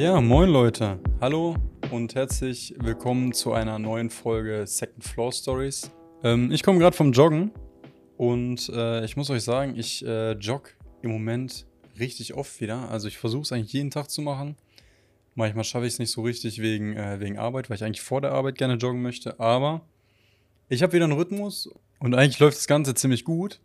Ja, 0.00 0.18
moin 0.18 0.48
Leute. 0.48 0.98
Hallo 1.20 1.56
und 1.90 2.14
herzlich 2.14 2.74
willkommen 2.78 3.34
zu 3.34 3.52
einer 3.52 3.78
neuen 3.78 4.08
Folge 4.08 4.66
Second 4.66 5.04
Floor 5.04 5.30
Stories. 5.30 5.90
Ähm, 6.22 6.50
ich 6.50 6.62
komme 6.62 6.78
gerade 6.78 6.96
vom 6.96 7.12
Joggen 7.12 7.50
und 8.16 8.70
äh, 8.70 9.04
ich 9.04 9.18
muss 9.18 9.28
euch 9.28 9.42
sagen, 9.42 9.74
ich 9.76 10.02
äh, 10.06 10.32
jogge 10.32 10.70
im 11.02 11.10
Moment 11.10 11.66
richtig 11.98 12.32
oft 12.32 12.62
wieder. 12.62 12.88
Also 12.88 13.08
ich 13.08 13.18
versuche 13.18 13.42
es 13.42 13.52
eigentlich 13.52 13.74
jeden 13.74 13.90
Tag 13.90 14.08
zu 14.08 14.22
machen. 14.22 14.56
Manchmal 15.34 15.64
schaffe 15.64 15.86
ich 15.86 15.94
es 15.94 15.98
nicht 15.98 16.10
so 16.10 16.22
richtig 16.22 16.60
wegen, 16.60 16.96
äh, 16.96 17.20
wegen 17.20 17.38
Arbeit, 17.38 17.70
weil 17.70 17.76
ich 17.76 17.84
eigentlich 17.84 18.02
vor 18.02 18.20
der 18.20 18.32
Arbeit 18.32 18.58
gerne 18.58 18.74
joggen 18.74 19.02
möchte. 19.02 19.38
Aber 19.40 19.82
ich 20.68 20.82
habe 20.82 20.92
wieder 20.92 21.04
einen 21.04 21.14
Rhythmus 21.14 21.68
und 21.98 22.14
eigentlich 22.14 22.38
läuft 22.38 22.58
das 22.58 22.66
Ganze 22.66 22.94
ziemlich 22.94 23.24
gut. 23.24 23.60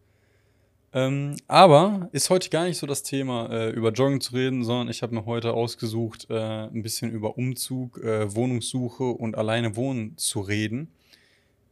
Ähm, 0.94 1.36
aber 1.48 2.08
ist 2.14 2.30
heute 2.30 2.50
gar 2.50 2.64
nicht 2.66 2.78
so 2.78 2.88
das 2.88 3.04
Thema, 3.04 3.50
äh, 3.52 3.70
über 3.72 3.92
Joggen 3.92 4.22
zu 4.22 4.34
reden, 4.34 4.64
sondern 4.64 4.88
ich 4.88 5.04
habe 5.04 5.14
mir 5.14 5.26
heute 5.26 5.54
ausgesucht, 5.54 6.28
äh, 6.30 6.68
ein 6.68 6.84
bisschen 6.84 7.12
über 7.12 7.38
Umzug, 7.38 7.98
äh, 7.98 8.34
Wohnungssuche 8.34 9.04
und 9.04 9.38
alleine 9.38 9.76
wohnen 9.76 10.18
zu 10.18 10.40
reden. 10.40 10.88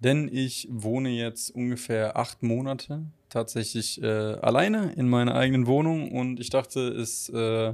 Denn 0.01 0.29
ich 0.29 0.67
wohne 0.69 1.09
jetzt 1.09 1.55
ungefähr 1.55 2.17
acht 2.17 2.43
Monate 2.43 3.05
tatsächlich 3.29 4.01
äh, 4.03 4.07
alleine 4.07 4.91
in 4.97 5.07
meiner 5.07 5.35
eigenen 5.35 5.67
Wohnung 5.67 6.11
und 6.11 6.41
ich 6.41 6.49
dachte, 6.49 6.81
es 6.89 7.29
äh, 7.29 7.73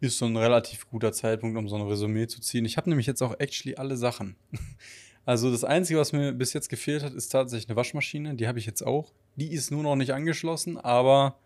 ist 0.00 0.18
so 0.18 0.26
ein 0.26 0.36
relativ 0.36 0.88
guter 0.90 1.12
Zeitpunkt, 1.12 1.56
um 1.56 1.68
so 1.68 1.76
ein 1.76 1.82
Resümee 1.82 2.26
zu 2.26 2.40
ziehen. 2.40 2.64
Ich 2.64 2.76
habe 2.76 2.88
nämlich 2.90 3.06
jetzt 3.06 3.22
auch 3.22 3.38
actually 3.38 3.76
alle 3.76 3.96
Sachen. 3.96 4.36
Also 5.26 5.50
das 5.50 5.64
Einzige, 5.64 5.98
was 5.98 6.12
mir 6.12 6.32
bis 6.32 6.52
jetzt 6.52 6.68
gefehlt 6.68 7.02
hat, 7.02 7.14
ist 7.14 7.30
tatsächlich 7.30 7.68
eine 7.70 7.76
Waschmaschine. 7.76 8.34
Die 8.34 8.46
habe 8.46 8.58
ich 8.58 8.66
jetzt 8.66 8.82
auch. 8.82 9.10
Die 9.36 9.52
ist 9.52 9.70
nur 9.70 9.82
noch 9.82 9.96
nicht 9.96 10.12
angeschlossen, 10.12 10.76
aber 10.76 11.38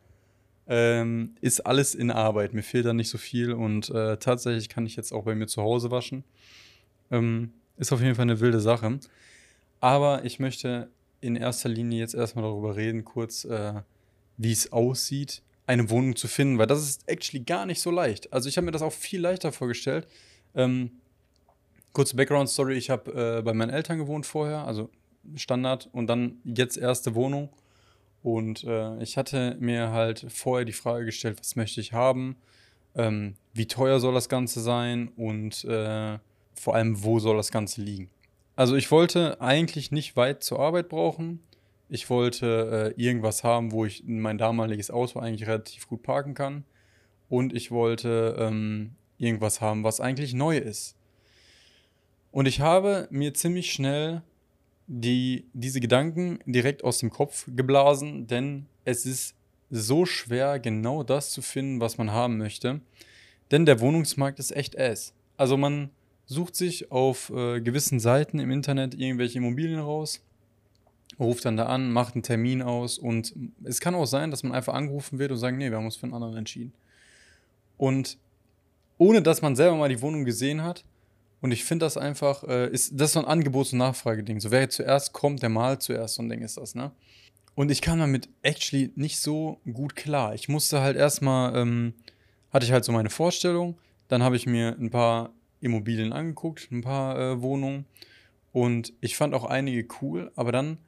ähm, 0.67 1.37
ist 1.41 1.61
alles 1.61 1.95
in 1.95 2.11
Arbeit. 2.11 2.55
Mir 2.55 2.63
fehlt 2.63 2.87
da 2.87 2.93
nicht 2.93 3.09
so 3.09 3.19
viel 3.19 3.53
und 3.53 3.89
äh, 3.91 4.17
tatsächlich 4.17 4.69
kann 4.69 4.85
ich 4.85 4.97
jetzt 4.97 5.13
auch 5.13 5.25
bei 5.25 5.37
mir 5.37 5.47
zu 5.47 5.63
Hause 5.63 5.93
waschen. 5.93 6.25
Ähm, 7.13 7.53
ist 7.77 7.93
auf 7.93 8.01
jeden 8.01 8.17
Fall 8.17 8.25
eine 8.25 8.41
wilde 8.41 8.61
Sache. 8.61 8.99
Aber 9.81 10.25
ich 10.25 10.41
möchte 10.41 10.91
in 11.21 11.37
erster 11.37 11.69
Linie 11.69 12.01
jetzt 12.01 12.15
erstmal 12.15 12.45
darüber 12.45 12.77
reden, 12.77 13.05
kurz, 13.05 13.45
äh, 13.45 13.75
wie 14.37 14.53
es 14.53 14.73
aussieht, 14.73 15.43
eine 15.69 15.91
Wohnung 15.91 16.17
zu 16.17 16.29
finden, 16.29 16.59
weil 16.59 16.67
das 16.67 16.81
ist 16.81 17.09
actually 17.09 17.45
gar 17.45 17.67
nicht 17.67 17.81
so 17.81 17.91
leicht. 17.91 18.33
Also 18.33 18.49
ich 18.49 18.57
habe 18.57 18.65
mir 18.65 18.73
das 18.73 18.83
auch 18.83 18.93
viel 18.93 19.21
leichter 19.21 19.53
vorgestellt. 19.53 20.09
Ähm, 20.55 20.93
kurze 21.93 22.17
Background-Story, 22.17 22.75
ich 22.75 22.89
habe 22.89 23.39
äh, 23.39 23.43
bei 23.43 23.53
meinen 23.53 23.71
Eltern 23.71 23.99
gewohnt 23.99 24.25
vorher, 24.25 24.67
also 24.67 24.89
Standard, 25.37 25.91
und 25.93 26.07
dann 26.07 26.39
jetzt 26.45 26.79
erste 26.79 27.15
Wohnung. 27.15 27.51
Und 28.23 28.65
äh, 28.65 29.01
ich 29.03 29.19
hatte 29.19 29.57
mir 29.61 29.91
halt 29.91 30.27
vorher 30.31 30.65
die 30.65 30.73
Frage 30.73 31.05
gestellt, 31.05 31.39
was 31.39 31.55
möchte 31.55 31.83
ich 31.83 31.93
haben, 31.93 32.37
ähm, 32.97 33.35
wie 33.53 33.67
teuer 33.67 34.01
soll 34.01 34.15
das 34.15 34.31
Ganze 34.31 34.61
sein 34.61 35.09
und 35.17 35.65
äh, 35.65 36.19
vor 36.55 36.75
allem, 36.75 37.05
wo 37.05 37.19
soll 37.19 37.37
das 37.37 37.51
Ganze 37.51 37.83
liegen. 37.83 38.09
Also 38.57 38.75
ich 38.75 38.91
wollte 38.91 39.41
eigentlich 39.43 39.93
nicht 39.93 40.17
weit 40.17 40.43
zur 40.43 40.61
Arbeit 40.61 40.89
brauchen. 40.89 41.41
Ich 41.89 42.11
wollte 42.11 42.95
äh, 42.97 43.03
irgendwas 43.03 43.45
haben, 43.45 43.73
wo 43.73 43.85
ich 43.85 44.05
mein 44.07 44.39
damaliges 44.39 44.91
Auto 44.91 45.19
eigentlich 45.19 45.49
relativ 45.49 45.89
gut 45.89 46.03
parken 46.03 46.35
kann. 46.35 46.65
Und 47.29 47.55
ich 47.55 47.71
wollte 47.71 48.37
ähm, 48.39 48.95
irgendwas 49.19 49.61
haben, 49.61 49.85
was 49.85 50.01
eigentlich 50.01 50.35
neu 50.35 50.57
ist. 50.57 50.97
Und 52.31 52.47
ich 52.47 52.61
habe 52.61 53.09
mir 53.11 53.35
ziemlich 53.35 53.73
schnell 53.73 54.23
die, 54.87 55.47
diese 55.53 55.81
Gedanken 55.81 56.39
direkt 56.47 56.85
aus 56.85 56.99
dem 56.99 57.11
Kopf 57.11 57.47
geblasen, 57.55 58.27
denn 58.27 58.67
es 58.85 59.05
ist 59.07 59.35
so 59.71 60.07
schwer, 60.07 60.59
genau 60.59 61.03
das 61.03 61.31
zu 61.31 61.43
finden, 61.43 61.81
was 61.81 61.99
man 61.99 62.11
haben 62.11 62.39
möchte. 62.39 62.81
Denn 63.51 63.67
der 63.67 63.81
Wohnungsmarkt 63.81 64.39
ist 64.39 64.55
echt 64.55 64.79
ass. 64.79 65.15
Also 65.37 65.57
man 65.57 65.91
sucht 66.27 66.57
sich 66.57 66.91
auf 66.91 67.31
äh, 67.31 67.61
gewissen 67.61 68.01
Seiten 68.01 68.39
im 68.39 68.51
Internet 68.51 68.95
irgendwelche 68.95 69.39
Immobilien 69.39 69.81
raus, 69.81 70.23
ruft 71.19 71.45
dann 71.45 71.57
da 71.57 71.67
an, 71.67 71.91
macht 71.91 72.15
einen 72.15 72.23
Termin 72.23 72.63
aus 72.63 72.99
und 72.99 73.35
es 73.65 73.81
kann 73.81 73.95
auch 73.95 74.07
sein, 74.07 74.31
dass 74.31 74.43
man 74.43 74.53
einfach 74.53 74.75
angerufen 74.75 75.19
wird 75.19 75.33
und 75.33 75.39
sagt, 75.39 75.57
nee, 75.57 75.71
wir 75.71 75.77
haben 75.77 75.85
uns 75.85 75.97
für 75.97 76.05
einen 76.05 76.15
anderen 76.15 76.37
entschieden. 76.37 76.73
Und 77.77 78.19
ohne 78.99 79.23
dass 79.23 79.43
man 79.43 79.57
selber 79.57 79.77
mal 79.77 79.89
die 79.89 80.03
Wohnung 80.03 80.25
gesehen 80.25 80.63
hat, 80.63 80.85
und 81.41 81.53
ich 81.53 81.65
finde 81.65 81.87
das 81.87 81.97
einfach, 81.97 82.43
äh, 82.45 82.69
ist, 82.69 82.93
das 82.95 83.09
ist 83.09 83.13
so 83.13 83.21
ein 83.21 83.27
Angebots- 83.27 83.73
und 83.73 83.79
Nachfrageding. 83.79 84.41
So, 84.41 84.51
wer 84.51 84.69
zuerst 84.71 85.13
kommt, 85.13 85.43
der 85.43 85.51
malt 85.51 85.83
zuerst, 85.83 86.17
so 86.17 86.23
ein 86.23 86.29
Ding 86.29 86.43
ist 86.43 86.57
das, 86.57 86.75
ne? 86.75 86.91
Und 87.55 87.71
ich 87.71 87.81
kam 87.81 87.99
damit 87.99 88.29
actually 88.43 88.93
nicht 88.95 89.21
so 89.21 89.61
gut 89.73 89.97
klar. 89.97 90.35
Ich 90.35 90.49
musste 90.49 90.81
halt 90.81 90.97
erstmal, 90.97 91.57
ähm, 91.57 91.95
hatte 92.53 92.65
ich 92.67 92.73
halt 92.73 92.85
so 92.85 92.93
meine 92.93 93.11
Vorstellung, 93.11 93.77
dann 94.09 94.23
habe 94.23 94.37
ich 94.37 94.47
mir 94.47 94.77
ein 94.79 94.91
paar 94.91 95.31
Immobilien 95.61 96.13
angeguckt, 96.13 96.71
ein 96.71 96.83
paar 96.83 97.19
äh, 97.19 97.43
Wohnungen. 97.43 97.85
Und 98.53 98.93
ich 99.01 99.17
fand 99.17 99.35
auch 99.35 99.45
einige 99.45 99.87
cool, 100.01 100.31
aber 100.37 100.53
dann 100.53 100.79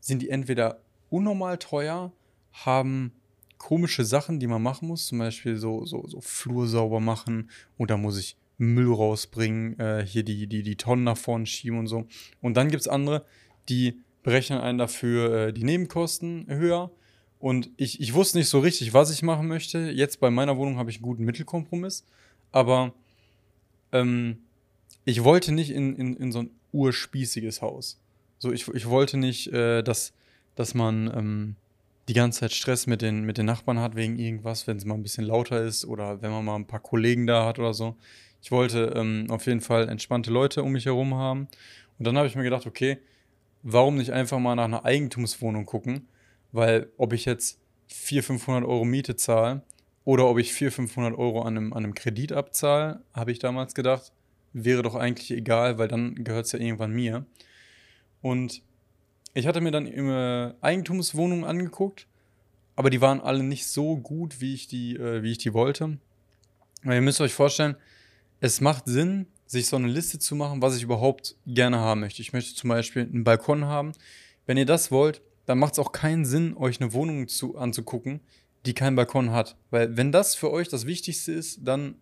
sind 0.00 0.22
die 0.22 0.30
entweder 0.30 0.80
unnormal 1.10 1.58
teuer, 1.58 2.12
haben 2.52 3.12
komische 3.58 4.04
Sachen, 4.04 4.40
die 4.40 4.46
man 4.46 4.62
machen 4.62 4.88
muss, 4.88 5.06
zum 5.06 5.18
Beispiel 5.18 5.56
so, 5.56 5.84
so, 5.84 6.06
so 6.06 6.20
Flur 6.20 6.68
sauber 6.68 7.00
machen 7.00 7.50
da 7.78 7.96
muss 7.96 8.18
ich 8.18 8.36
Müll 8.58 8.92
rausbringen, 8.92 9.78
äh, 9.78 10.04
hier 10.04 10.24
die, 10.24 10.46
die, 10.46 10.62
die 10.62 10.76
Tonnen 10.76 11.04
nach 11.04 11.16
vorne 11.16 11.46
schieben 11.46 11.78
und 11.78 11.86
so. 11.86 12.06
Und 12.40 12.56
dann 12.56 12.70
gibt 12.70 12.80
es 12.80 12.88
andere, 12.88 13.24
die 13.68 14.00
berechnen 14.22 14.60
einen 14.60 14.78
dafür 14.78 15.48
äh, 15.48 15.52
die 15.52 15.64
Nebenkosten 15.64 16.46
höher. 16.48 16.90
Und 17.38 17.70
ich, 17.76 18.00
ich 18.00 18.14
wusste 18.14 18.38
nicht 18.38 18.48
so 18.48 18.58
richtig, 18.58 18.92
was 18.94 19.12
ich 19.12 19.22
machen 19.22 19.46
möchte. 19.46 19.90
Jetzt 19.90 20.18
bei 20.18 20.30
meiner 20.30 20.56
Wohnung 20.56 20.76
habe 20.76 20.90
ich 20.90 20.96
einen 20.96 21.04
guten 21.04 21.24
Mittelkompromiss. 21.24 22.04
Aber 22.50 22.92
ähm, 23.92 24.38
ich 25.04 25.22
wollte 25.22 25.52
nicht 25.52 25.70
in, 25.70 25.94
in, 25.94 26.16
in 26.16 26.32
so 26.32 26.40
ein 26.40 26.50
urspießiges 26.72 27.62
Haus. 27.62 28.00
So, 28.38 28.52
ich, 28.52 28.68
ich 28.68 28.88
wollte 28.88 29.16
nicht, 29.16 29.52
äh, 29.52 29.82
dass, 29.82 30.12
dass 30.54 30.74
man 30.74 31.10
ähm, 31.14 31.56
die 32.08 32.14
ganze 32.14 32.40
Zeit 32.40 32.52
Stress 32.52 32.86
mit 32.86 33.02
den, 33.02 33.22
mit 33.24 33.36
den 33.36 33.46
Nachbarn 33.46 33.80
hat 33.80 33.96
wegen 33.96 34.18
irgendwas, 34.18 34.66
wenn 34.66 34.76
es 34.76 34.84
mal 34.84 34.94
ein 34.94 35.02
bisschen 35.02 35.24
lauter 35.24 35.62
ist 35.62 35.84
oder 35.84 36.22
wenn 36.22 36.30
man 36.30 36.44
mal 36.44 36.56
ein 36.56 36.66
paar 36.66 36.80
Kollegen 36.80 37.26
da 37.26 37.44
hat 37.44 37.58
oder 37.58 37.74
so. 37.74 37.96
Ich 38.40 38.50
wollte 38.50 38.92
ähm, 38.96 39.26
auf 39.28 39.46
jeden 39.46 39.60
Fall 39.60 39.88
entspannte 39.88 40.30
Leute 40.30 40.62
um 40.62 40.72
mich 40.72 40.86
herum 40.86 41.14
haben. 41.14 41.48
Und 41.98 42.06
dann 42.06 42.16
habe 42.16 42.28
ich 42.28 42.36
mir 42.36 42.44
gedacht, 42.44 42.66
okay, 42.66 42.98
warum 43.62 43.96
nicht 43.96 44.12
einfach 44.12 44.38
mal 44.38 44.54
nach 44.54 44.64
einer 44.64 44.84
Eigentumswohnung 44.84 45.66
gucken? 45.66 46.08
Weil 46.52 46.88
ob 46.96 47.12
ich 47.12 47.24
jetzt 47.24 47.58
400, 47.88 48.26
500 48.26 48.64
Euro 48.64 48.84
Miete 48.84 49.16
zahle 49.16 49.62
oder 50.04 50.26
ob 50.26 50.38
ich 50.38 50.52
400, 50.52 50.74
500 50.76 51.18
Euro 51.18 51.42
an 51.42 51.56
einem, 51.56 51.72
an 51.72 51.84
einem 51.84 51.94
Kredit 51.94 52.32
abzahle, 52.32 53.02
habe 53.12 53.32
ich 53.32 53.40
damals 53.40 53.74
gedacht, 53.74 54.12
wäre 54.52 54.82
doch 54.82 54.94
eigentlich 54.94 55.30
egal, 55.30 55.78
weil 55.78 55.88
dann 55.88 56.14
gehört 56.24 56.46
es 56.46 56.52
ja 56.52 56.58
irgendwann 56.58 56.92
mir. 56.92 57.26
Und 58.22 58.62
ich 59.34 59.46
hatte 59.46 59.60
mir 59.60 59.70
dann 59.70 59.86
immer 59.86 60.54
Eigentumswohnungen 60.60 61.44
angeguckt, 61.44 62.06
aber 62.76 62.90
die 62.90 63.00
waren 63.00 63.20
alle 63.20 63.42
nicht 63.42 63.66
so 63.66 63.96
gut, 63.96 64.40
wie 64.40 64.54
ich 64.54 64.68
die, 64.68 64.96
äh, 64.96 65.22
wie 65.22 65.32
ich 65.32 65.38
die 65.38 65.54
wollte. 65.54 65.98
Weil 66.82 66.96
ihr 66.96 67.02
müsst 67.02 67.20
euch 67.20 67.34
vorstellen, 67.34 67.76
es 68.40 68.60
macht 68.60 68.86
Sinn, 68.86 69.26
sich 69.46 69.66
so 69.66 69.76
eine 69.76 69.88
Liste 69.88 70.18
zu 70.18 70.36
machen, 70.36 70.62
was 70.62 70.76
ich 70.76 70.82
überhaupt 70.82 71.36
gerne 71.46 71.78
haben 71.78 72.00
möchte. 72.00 72.22
Ich 72.22 72.32
möchte 72.32 72.54
zum 72.54 72.68
Beispiel 72.68 73.02
einen 73.02 73.24
Balkon 73.24 73.64
haben. 73.64 73.92
Wenn 74.46 74.56
ihr 74.56 74.66
das 74.66 74.90
wollt, 74.90 75.22
dann 75.46 75.58
macht 75.58 75.72
es 75.72 75.78
auch 75.78 75.92
keinen 75.92 76.24
Sinn, 76.24 76.54
euch 76.56 76.80
eine 76.80 76.92
Wohnung 76.92 77.26
zu, 77.28 77.56
anzugucken, 77.56 78.20
die 78.66 78.74
keinen 78.74 78.96
Balkon 78.96 79.30
hat. 79.30 79.56
Weil 79.70 79.96
wenn 79.96 80.12
das 80.12 80.34
für 80.34 80.50
euch 80.50 80.68
das 80.68 80.86
Wichtigste 80.86 81.32
ist, 81.32 81.60
dann 81.62 81.96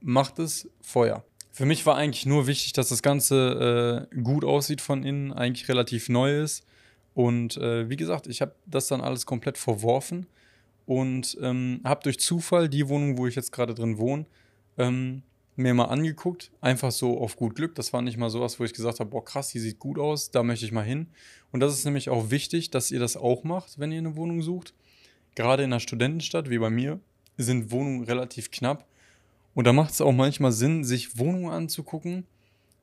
macht 0.00 0.38
es 0.38 0.68
Feuer. 0.80 1.24
Für 1.52 1.66
mich 1.66 1.84
war 1.86 1.96
eigentlich 1.96 2.26
nur 2.26 2.46
wichtig, 2.46 2.72
dass 2.72 2.88
das 2.88 3.02
Ganze 3.02 4.08
äh, 4.12 4.22
gut 4.22 4.44
aussieht 4.44 4.80
von 4.80 5.04
innen, 5.04 5.32
eigentlich 5.32 5.68
relativ 5.68 6.08
neu 6.08 6.40
ist. 6.40 6.64
Und 7.14 7.58
äh, 7.58 7.88
wie 7.90 7.96
gesagt, 7.96 8.26
ich 8.26 8.40
habe 8.40 8.54
das 8.66 8.88
dann 8.88 9.02
alles 9.02 9.26
komplett 9.26 9.58
verworfen 9.58 10.26
und 10.86 11.36
ähm, 11.42 11.80
habe 11.84 12.02
durch 12.02 12.18
Zufall 12.18 12.68
die 12.68 12.88
Wohnung, 12.88 13.18
wo 13.18 13.26
ich 13.26 13.34
jetzt 13.34 13.52
gerade 13.52 13.74
drin 13.74 13.98
wohne, 13.98 14.24
ähm, 14.78 15.22
mir 15.54 15.74
mal 15.74 15.84
angeguckt. 15.84 16.50
Einfach 16.62 16.90
so 16.90 17.20
auf 17.20 17.36
gut 17.36 17.54
Glück. 17.54 17.74
Das 17.74 17.92
war 17.92 18.00
nicht 18.00 18.16
mal 18.16 18.30
sowas, 18.30 18.58
wo 18.58 18.64
ich 18.64 18.72
gesagt 18.72 18.98
habe, 19.00 19.10
boah 19.10 19.22
krass, 19.22 19.50
die 19.50 19.58
sieht 19.58 19.78
gut 19.78 19.98
aus, 19.98 20.30
da 20.30 20.42
möchte 20.42 20.64
ich 20.64 20.72
mal 20.72 20.86
hin. 20.86 21.08
Und 21.50 21.60
das 21.60 21.74
ist 21.74 21.84
nämlich 21.84 22.08
auch 22.08 22.30
wichtig, 22.30 22.70
dass 22.70 22.90
ihr 22.90 23.00
das 23.00 23.18
auch 23.18 23.44
macht, 23.44 23.78
wenn 23.78 23.92
ihr 23.92 23.98
eine 23.98 24.16
Wohnung 24.16 24.40
sucht 24.40 24.72
gerade 25.34 25.62
in 25.62 25.72
einer 25.72 25.80
Studentenstadt 25.80 26.50
wie 26.50 26.58
bei 26.58 26.70
mir 26.70 27.00
sind 27.36 27.70
Wohnungen 27.70 28.04
relativ 28.04 28.50
knapp. 28.50 28.86
Und 29.54 29.66
da 29.66 29.72
macht 29.72 29.92
es 29.92 30.00
auch 30.00 30.12
manchmal 30.12 30.52
Sinn, 30.52 30.84
sich 30.84 31.18
Wohnungen 31.18 31.50
anzugucken, 31.50 32.26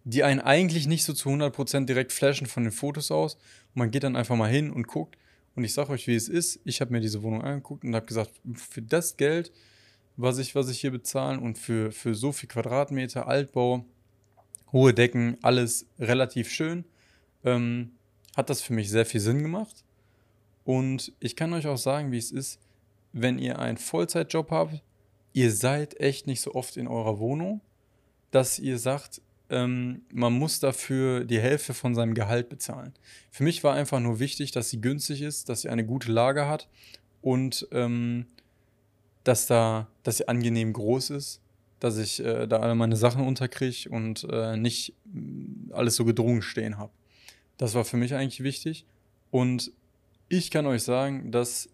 die 0.04 0.24
einen 0.24 0.40
eigentlich 0.40 0.88
nicht 0.88 1.04
so 1.04 1.14
zu 1.14 1.30
100% 1.30 1.86
direkt 1.86 2.12
flashen 2.12 2.48
von 2.48 2.64
den 2.64 2.72
Fotos 2.72 3.12
aus. 3.12 3.36
Und 3.36 3.76
man 3.76 3.92
geht 3.92 4.04
dann 4.04 4.16
einfach 4.16 4.36
mal 4.36 4.50
hin 4.50 4.72
und 4.72 4.88
guckt. 4.88 5.18
Und 5.56 5.64
ich 5.64 5.74
sage 5.74 5.92
euch, 5.92 6.08
wie 6.08 6.16
es 6.16 6.30
ist. 6.30 6.60
Ich 6.64 6.80
habe 6.82 6.92
mir 6.92 7.02
diese 7.02 7.24
Wohnung 7.24 7.42
angeguckt 7.42 7.84
und 7.84 7.96
habe 7.96 8.06
gesagt, 8.06 8.32
für 8.56 8.82
das 8.82 9.18
Geld, 9.18 9.52
was 10.16 10.38
ich, 10.38 10.56
was 10.56 10.70
ich 10.70 10.80
hier 10.80 10.92
bezahle 10.92 11.40
und 11.40 11.58
für, 11.58 11.92
für 11.92 12.14
so 12.16 12.32
viel 12.32 12.50
Quadratmeter, 12.50 13.28
Altbau, 13.28 13.86
hohe 14.72 14.94
Decken, 14.94 15.38
alles 15.42 15.86
relativ 16.00 16.50
schön. 16.50 16.86
ähm, 17.44 17.92
hat 18.36 18.50
das 18.50 18.62
für 18.62 18.74
mich 18.74 18.90
sehr 18.90 19.06
viel 19.06 19.20
Sinn 19.20 19.42
gemacht. 19.42 19.84
Und 20.64 21.14
ich 21.20 21.36
kann 21.36 21.52
euch 21.54 21.68
auch 21.68 21.78
sagen, 21.78 22.12
wie 22.12 22.18
es 22.18 22.32
ist, 22.32 22.60
wenn 23.12 23.40
ihr 23.40 23.60
einen 23.60 23.78
Vollzeitjob 23.78 24.52
habt, 24.52 24.82
ihr 25.34 25.52
seid 25.52 26.00
echt 26.00 26.28
nicht 26.28 26.42
so 26.42 26.54
oft 26.54 26.78
in 26.78 26.88
eurer 26.88 27.20
Wohnung, 27.20 27.62
dass 28.32 28.60
ihr 28.60 28.78
sagt, 28.78 29.22
ähm, 29.50 30.02
man 30.14 30.34
muss 30.34 30.60
dafür 30.60 31.26
die 31.26 31.40
Hälfte 31.40 31.74
von 31.74 31.96
seinem 31.96 32.14
Gehalt 32.14 32.50
bezahlen. 32.50 32.94
Für 33.32 33.44
mich 33.44 33.64
war 33.64 33.74
einfach 33.74 34.00
nur 34.00 34.20
wichtig, 34.20 34.52
dass 34.52 34.70
sie 34.70 34.82
günstig 34.82 35.22
ist, 35.22 35.50
dass 35.50 35.62
sie 35.62 35.70
eine 35.70 35.86
gute 35.86 36.12
Lage 36.12 36.48
hat 36.48 36.68
und 37.22 37.68
ähm, 37.72 38.28
dass 39.24 39.48
da, 39.48 39.88
dass 40.04 40.18
sie 40.18 40.28
angenehm 40.28 40.74
groß 40.74 41.12
ist, 41.12 41.42
dass 41.80 41.98
ich 41.98 42.24
äh, 42.24 42.48
da 42.48 42.58
alle 42.58 42.76
meine 42.76 42.96
Sachen 42.96 43.26
unterkriege 43.26 43.90
und 43.90 44.28
äh, 44.30 44.56
nicht 44.58 44.94
mm, 45.06 45.72
alles 45.72 45.96
so 45.96 46.06
gedrungen 46.06 46.42
stehen 46.42 46.78
habe. 46.78 46.92
Das 47.58 47.74
war 47.74 47.86
für 47.86 47.98
mich 47.98 48.14
eigentlich 48.14 48.44
wichtig. 48.44 48.86
Und 49.32 49.72
ich 50.30 50.52
kann 50.52 50.66
euch 50.66 50.84
sagen, 50.84 51.32
dass 51.32 51.70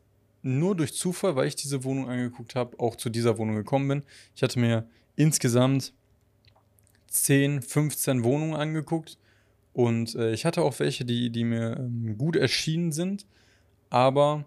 nur 0.45 0.75
durch 0.75 0.93
Zufall, 0.93 1.35
weil 1.35 1.47
ich 1.47 1.55
diese 1.55 1.83
Wohnung 1.83 2.07
angeguckt 2.07 2.55
habe, 2.55 2.79
auch 2.79 2.95
zu 2.95 3.09
dieser 3.09 3.37
Wohnung 3.37 3.55
gekommen 3.55 3.87
bin. 3.87 4.03
Ich 4.35 4.43
hatte 4.43 4.59
mir 4.59 4.87
insgesamt 5.15 5.93
10, 7.07 7.61
15 7.61 8.23
Wohnungen 8.23 8.53
angeguckt. 8.53 9.17
Und 9.73 10.15
äh, 10.15 10.31
ich 10.31 10.45
hatte 10.45 10.61
auch 10.61 10.79
welche, 10.79 11.03
die, 11.03 11.31
die 11.31 11.43
mir 11.43 11.77
ähm, 11.77 12.17
gut 12.17 12.35
erschienen 12.35 12.91
sind, 12.91 13.25
aber 13.89 14.45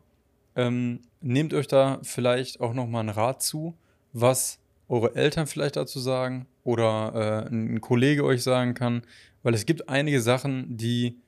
ähm, 0.56 1.00
nehmt 1.21 1.53
euch 1.53 1.67
da 1.67 1.99
vielleicht 2.03 2.61
auch 2.61 2.73
nochmal 2.73 3.01
einen 3.01 3.11
Rat 3.11 3.43
zu, 3.43 3.75
was 4.12 4.59
eure 4.89 5.15
Eltern 5.17 5.47
vielleicht 5.47 5.77
dazu 5.77 6.01
sagen 6.01 6.47
oder 6.65 7.44
äh, 7.47 7.53
ein 7.53 7.81
Kollege 7.81 8.25
euch 8.25 8.43
sagen 8.43 8.73
kann, 8.75 9.03
weil 9.43 9.53
es 9.53 9.67
gibt 9.67 9.89
einige 9.89 10.23
Sachen, 10.23 10.77
die 10.77 11.19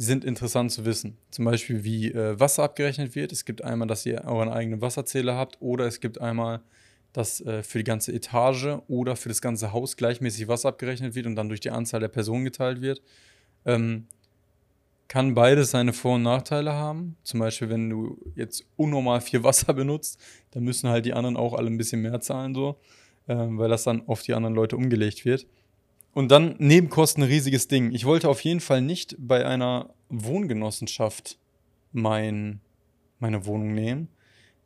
sind 0.00 0.24
interessant 0.24 0.70
zu 0.70 0.84
wissen. 0.84 1.18
Zum 1.32 1.44
Beispiel, 1.44 1.82
wie 1.82 2.12
äh, 2.12 2.38
Wasser 2.38 2.62
abgerechnet 2.62 3.16
wird. 3.16 3.32
Es 3.32 3.44
gibt 3.44 3.64
einmal, 3.64 3.88
dass 3.88 4.06
ihr 4.06 4.24
euren 4.24 4.48
eigenen 4.48 4.80
Wasserzähler 4.80 5.34
habt 5.34 5.56
oder 5.60 5.86
es 5.86 5.98
gibt 5.98 6.20
einmal, 6.20 6.60
dass 7.12 7.40
äh, 7.40 7.64
für 7.64 7.78
die 7.78 7.84
ganze 7.84 8.12
Etage 8.12 8.78
oder 8.86 9.16
für 9.16 9.28
das 9.28 9.42
ganze 9.42 9.72
Haus 9.72 9.96
gleichmäßig 9.96 10.46
Wasser 10.46 10.68
abgerechnet 10.68 11.16
wird 11.16 11.26
und 11.26 11.34
dann 11.34 11.48
durch 11.48 11.58
die 11.58 11.72
Anzahl 11.72 11.98
der 11.98 12.08
Personen 12.08 12.44
geteilt 12.44 12.80
wird. 12.80 13.02
Ähm, 13.64 14.06
kann 15.08 15.34
beides 15.34 15.72
seine 15.72 15.92
Vor- 15.92 16.14
und 16.14 16.22
Nachteile 16.22 16.74
haben. 16.74 17.16
Zum 17.24 17.40
Beispiel, 17.40 17.68
wenn 17.68 17.90
du 17.90 18.18
jetzt 18.36 18.64
unnormal 18.76 19.20
viel 19.20 19.42
Wasser 19.42 19.74
benutzt, 19.74 20.20
dann 20.52 20.62
müssen 20.62 20.90
halt 20.90 21.06
die 21.06 21.12
anderen 21.12 21.36
auch 21.36 21.54
alle 21.54 21.66
ein 21.66 21.76
bisschen 21.76 22.02
mehr 22.02 22.20
zahlen, 22.20 22.54
so, 22.54 22.78
ähm, 23.26 23.58
weil 23.58 23.68
das 23.68 23.82
dann 23.82 24.06
auf 24.06 24.22
die 24.22 24.34
anderen 24.34 24.54
Leute 24.54 24.76
umgelegt 24.76 25.24
wird. 25.24 25.48
Und 26.18 26.32
dann 26.32 26.56
Nebenkosten 26.58 27.22
ein 27.22 27.28
riesiges 27.28 27.68
Ding. 27.68 27.92
Ich 27.92 28.04
wollte 28.04 28.28
auf 28.28 28.40
jeden 28.40 28.58
Fall 28.58 28.82
nicht 28.82 29.14
bei 29.20 29.46
einer 29.46 29.94
Wohngenossenschaft 30.08 31.38
mein, 31.92 32.58
meine 33.20 33.46
Wohnung 33.46 33.72
nehmen. 33.72 34.08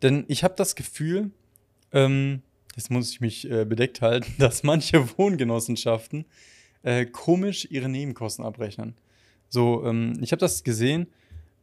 Denn 0.00 0.24
ich 0.28 0.44
habe 0.44 0.54
das 0.56 0.76
Gefühl, 0.76 1.30
ähm, 1.92 2.40
jetzt 2.74 2.90
muss 2.90 3.10
ich 3.10 3.20
mich 3.20 3.50
äh, 3.50 3.66
bedeckt 3.66 4.00
halten, 4.00 4.32
dass 4.38 4.62
manche 4.62 5.06
Wohngenossenschaften 5.18 6.24
äh, 6.84 7.04
komisch 7.04 7.68
ihre 7.70 7.90
Nebenkosten 7.90 8.46
abrechnen. 8.46 8.94
So, 9.50 9.84
ähm, 9.84 10.14
ich 10.22 10.32
habe 10.32 10.40
das 10.40 10.64
gesehen 10.64 11.06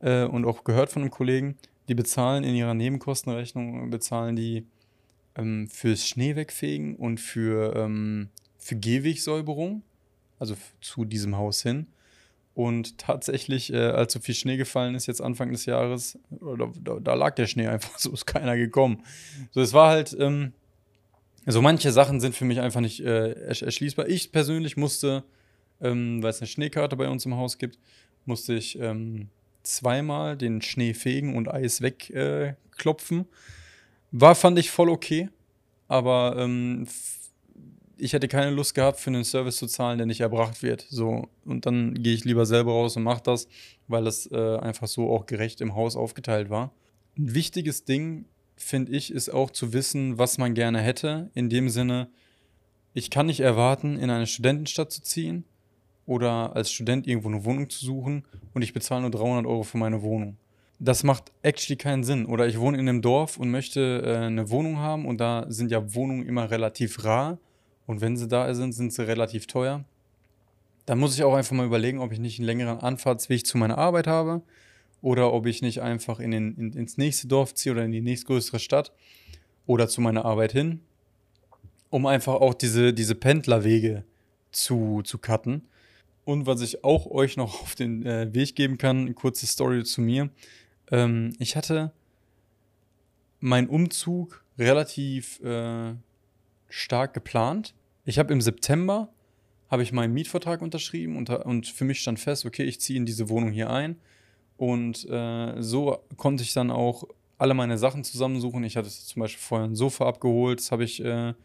äh, 0.01 0.23
und 0.25 0.45
auch 0.45 0.65
gehört 0.65 0.91
von 0.91 1.01
einem 1.01 1.09
Kollegen, 1.09 1.57
die 1.87 1.95
bezahlen 1.95 2.43
in 2.43 2.53
ihrer 2.53 2.75
Nebenkostenrechnung, 2.75 3.89
bezahlen 3.89 4.35
die 4.35 4.67
ähm, 5.35 5.67
fürs 5.67 6.07
Schneewegfegen 6.07 6.95
und 6.95 7.19
für, 7.19 7.75
ähm, 7.75 8.29
für 8.59 8.75
Gehwegsäuberung, 8.75 9.81
also 10.37 10.55
zu 10.81 11.05
diesem 11.05 11.35
Haus 11.37 11.63
hin. 11.63 11.87
Und 12.53 12.97
tatsächlich, 12.97 13.73
äh, 13.73 13.77
als 13.77 14.13
so 14.13 14.19
viel 14.19 14.35
Schnee 14.35 14.57
gefallen 14.57 14.93
ist, 14.93 15.07
jetzt 15.07 15.21
Anfang 15.21 15.51
des 15.51 15.65
Jahres, 15.65 16.19
da, 16.29 16.69
da, 16.81 16.99
da, 16.99 17.13
lag 17.15 17.35
der 17.35 17.47
Schnee 17.47 17.67
einfach, 17.69 17.97
so 17.97 18.11
ist 18.11 18.27
keiner 18.27 18.57
gekommen. 18.57 19.03
So, 19.51 19.61
es 19.61 19.73
war 19.73 19.89
halt, 19.89 20.15
ähm, 20.19 20.53
so 21.45 21.61
manche 21.61 21.91
Sachen 21.91 22.19
sind 22.19 22.35
für 22.35 22.45
mich 22.45 22.59
einfach 22.59 22.81
nicht 22.81 22.99
äh, 22.99 23.31
erschließbar. 23.31 24.07
Ich 24.07 24.31
persönlich 24.31 24.77
musste 24.77 25.23
ähm, 25.81 26.21
weil 26.21 26.29
es 26.29 26.41
eine 26.41 26.47
Schneekarte 26.47 26.95
bei 26.95 27.09
uns 27.09 27.25
im 27.25 27.35
Haus 27.35 27.57
gibt, 27.57 27.77
musste 28.25 28.53
ich 28.53 28.79
ähm, 28.79 29.29
zweimal 29.63 30.37
den 30.37 30.61
Schnee 30.61 30.93
fegen 30.93 31.35
und 31.35 31.49
Eis 31.49 31.81
wegklopfen. 31.81 33.21
Äh, 33.21 33.25
War, 34.11 34.35
fand 34.35 34.59
ich 34.59 34.71
voll 34.71 34.89
okay, 34.89 35.29
aber 35.87 36.35
ähm, 36.37 36.87
ich 37.99 38.13
hätte 38.13 38.27
keine 38.27 38.51
Lust 38.51 38.75
gehabt, 38.75 38.99
für 38.99 39.09
einen 39.09 39.23
Service 39.23 39.57
zu 39.57 39.67
zahlen, 39.67 39.97
der 39.97 40.07
nicht 40.07 40.21
erbracht 40.21 40.63
wird. 40.63 40.85
So, 40.89 41.27
und 41.45 41.65
dann 41.65 42.01
gehe 42.01 42.13
ich 42.13 42.25
lieber 42.25 42.45
selber 42.45 42.71
raus 42.71 42.95
und 42.95 43.03
mache 43.03 43.21
das, 43.23 43.47
weil 43.87 44.07
es 44.07 44.31
äh, 44.31 44.57
einfach 44.57 44.87
so 44.87 45.11
auch 45.11 45.25
gerecht 45.25 45.61
im 45.61 45.75
Haus 45.75 45.95
aufgeteilt 45.95 46.49
war. 46.49 46.71
Ein 47.17 47.33
wichtiges 47.33 47.85
Ding, 47.85 48.25
finde 48.55 48.93
ich, 48.93 49.11
ist 49.11 49.29
auch 49.29 49.51
zu 49.51 49.73
wissen, 49.73 50.17
was 50.17 50.37
man 50.37 50.53
gerne 50.53 50.79
hätte. 50.79 51.29
In 51.33 51.49
dem 51.49 51.69
Sinne, 51.69 52.09
ich 52.93 53.09
kann 53.09 53.27
nicht 53.27 53.41
erwarten, 53.41 53.97
in 53.97 54.09
eine 54.09 54.27
Studentenstadt 54.27 54.91
zu 54.91 55.01
ziehen 55.01 55.43
oder 56.05 56.55
als 56.55 56.71
Student 56.71 57.07
irgendwo 57.07 57.29
eine 57.29 57.45
Wohnung 57.45 57.69
zu 57.69 57.85
suchen 57.85 58.25
und 58.53 58.61
ich 58.61 58.73
bezahle 58.73 59.01
nur 59.01 59.11
300 59.11 59.45
Euro 59.45 59.63
für 59.63 59.77
meine 59.77 60.01
Wohnung. 60.01 60.37
Das 60.79 61.03
macht 61.03 61.31
actually 61.41 61.75
keinen 61.75 62.05
Sinn. 62.05 62.25
Oder 62.25 62.47
ich 62.47 62.57
wohne 62.57 62.79
in 62.79 62.87
einem 62.87 63.01
Dorf 63.01 63.37
und 63.37 63.51
möchte 63.51 64.01
äh, 64.05 64.25
eine 64.25 64.49
Wohnung 64.49 64.77
haben 64.77 65.05
und 65.05 65.19
da 65.19 65.45
sind 65.49 65.71
ja 65.71 65.93
Wohnungen 65.93 66.25
immer 66.25 66.49
relativ 66.49 67.03
rar 67.03 67.37
und 67.89 68.01
wenn 68.01 68.15
sie 68.17 68.27
da 68.27 68.53
sind, 68.53 68.73
sind 68.73 68.93
sie 68.93 69.07
relativ 69.07 69.47
teuer. 69.47 69.83
Dann 70.85 70.99
muss 70.99 71.15
ich 71.15 71.23
auch 71.23 71.33
einfach 71.33 71.55
mal 71.55 71.65
überlegen, 71.65 71.97
ob 71.97 72.11
ich 72.11 72.19
nicht 72.19 72.37
einen 72.37 72.45
längeren 72.45 72.77
Anfahrtsweg 72.77 73.47
zu 73.47 73.57
meiner 73.57 73.79
Arbeit 73.79 74.05
habe 74.05 74.43
oder 75.01 75.33
ob 75.33 75.47
ich 75.47 75.63
nicht 75.63 75.81
einfach 75.81 76.19
in 76.19 76.29
den, 76.29 76.55
in, 76.55 76.73
ins 76.73 76.99
nächste 76.99 77.27
Dorf 77.27 77.55
ziehe 77.55 77.73
oder 77.73 77.83
in 77.83 77.91
die 77.91 78.01
nächstgrößere 78.01 78.59
Stadt 78.59 78.93
oder 79.65 79.87
zu 79.87 80.01
meiner 80.01 80.23
Arbeit 80.23 80.51
hin, 80.51 80.81
um 81.89 82.05
einfach 82.05 82.35
auch 82.35 82.53
diese, 82.53 82.93
diese 82.93 83.15
Pendlerwege 83.15 84.03
zu, 84.51 85.01
zu 85.03 85.17
cutten. 85.17 85.63
Und 86.25 86.45
was 86.45 86.61
ich 86.61 86.83
auch 86.83 87.07
euch 87.07 87.37
noch 87.37 87.63
auf 87.63 87.73
den 87.73 88.05
äh, 88.05 88.31
Weg 88.35 88.55
geben 88.55 88.77
kann, 88.77 88.99
eine 88.99 89.15
kurze 89.15 89.47
Story 89.47 89.83
zu 89.83 90.01
mir. 90.01 90.29
Ähm, 90.91 91.33
ich 91.39 91.55
hatte 91.55 91.91
meinen 93.39 93.67
Umzug 93.67 94.45
relativ 94.59 95.39
äh, 95.39 95.95
stark 96.69 97.15
geplant. 97.15 97.73
Ich 98.09 98.17
habe 98.17 98.33
im 98.33 98.41
September 98.41 99.07
habe 99.69 99.83
ich 99.83 99.91
meinen 99.91 100.15
Mietvertrag 100.15 100.63
unterschrieben 100.63 101.15
und, 101.15 101.29
und 101.29 101.67
für 101.67 101.85
mich 101.85 101.99
stand 101.99 102.19
fest, 102.19 102.43
okay, 102.43 102.63
ich 102.63 102.81
ziehe 102.81 102.97
in 102.97 103.05
diese 103.05 103.29
Wohnung 103.29 103.51
hier 103.51 103.69
ein. 103.69 103.97
Und 104.57 105.07
äh, 105.07 105.61
so 105.61 105.99
konnte 106.17 106.41
ich 106.41 106.51
dann 106.53 106.71
auch 106.71 107.03
alle 107.37 107.53
meine 107.53 107.77
Sachen 107.77 108.03
zusammensuchen. 108.03 108.63
Ich 108.63 108.77
hatte 108.77 108.89
zum 108.89 109.19
Beispiel 109.19 109.39
vorher 109.39 109.67
ein 109.67 109.75
Sofa 109.75 110.07
abgeholt, 110.07 110.57
das 110.57 110.71
habe 110.71 110.85
ich 110.85 111.05
äh, 111.05 111.35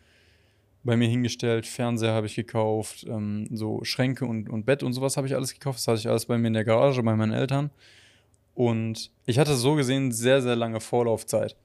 bei 0.84 0.96
mir 0.96 1.06
hingestellt, 1.06 1.66
Fernseher 1.66 2.14
habe 2.14 2.28
ich 2.28 2.34
gekauft, 2.34 3.04
ähm, 3.06 3.46
so 3.52 3.84
Schränke 3.84 4.24
und, 4.24 4.48
und 4.48 4.64
Bett 4.64 4.82
und 4.82 4.94
sowas 4.94 5.18
habe 5.18 5.26
ich 5.26 5.34
alles 5.34 5.52
gekauft. 5.52 5.80
Das 5.80 5.88
hatte 5.88 6.00
ich 6.00 6.08
alles 6.08 6.24
bei 6.24 6.38
mir 6.38 6.46
in 6.46 6.54
der 6.54 6.64
Garage, 6.64 7.02
bei 7.02 7.14
meinen 7.14 7.34
Eltern. 7.34 7.72
Und 8.54 9.10
ich 9.26 9.38
hatte 9.38 9.54
so 9.54 9.74
gesehen 9.74 10.12
sehr, 10.12 10.40
sehr 10.40 10.56
lange 10.56 10.80
Vorlaufzeit. 10.80 11.56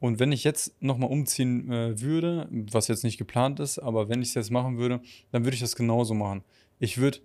Und 0.00 0.18
wenn 0.18 0.32
ich 0.32 0.44
jetzt 0.44 0.82
nochmal 0.82 1.10
umziehen 1.10 1.70
äh, 1.70 2.00
würde, 2.00 2.48
was 2.50 2.88
jetzt 2.88 3.04
nicht 3.04 3.18
geplant 3.18 3.60
ist, 3.60 3.78
aber 3.78 4.08
wenn 4.08 4.22
ich 4.22 4.28
es 4.28 4.34
jetzt 4.34 4.50
machen 4.50 4.78
würde, 4.78 5.00
dann 5.30 5.44
würde 5.44 5.54
ich 5.54 5.60
das 5.60 5.76
genauso 5.76 6.14
machen. 6.14 6.42
Ich 6.78 6.98
würde 6.98 7.18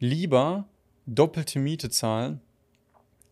lieber 0.00 0.66
doppelte 1.06 1.58
Miete 1.58 1.90
zahlen, 1.90 2.40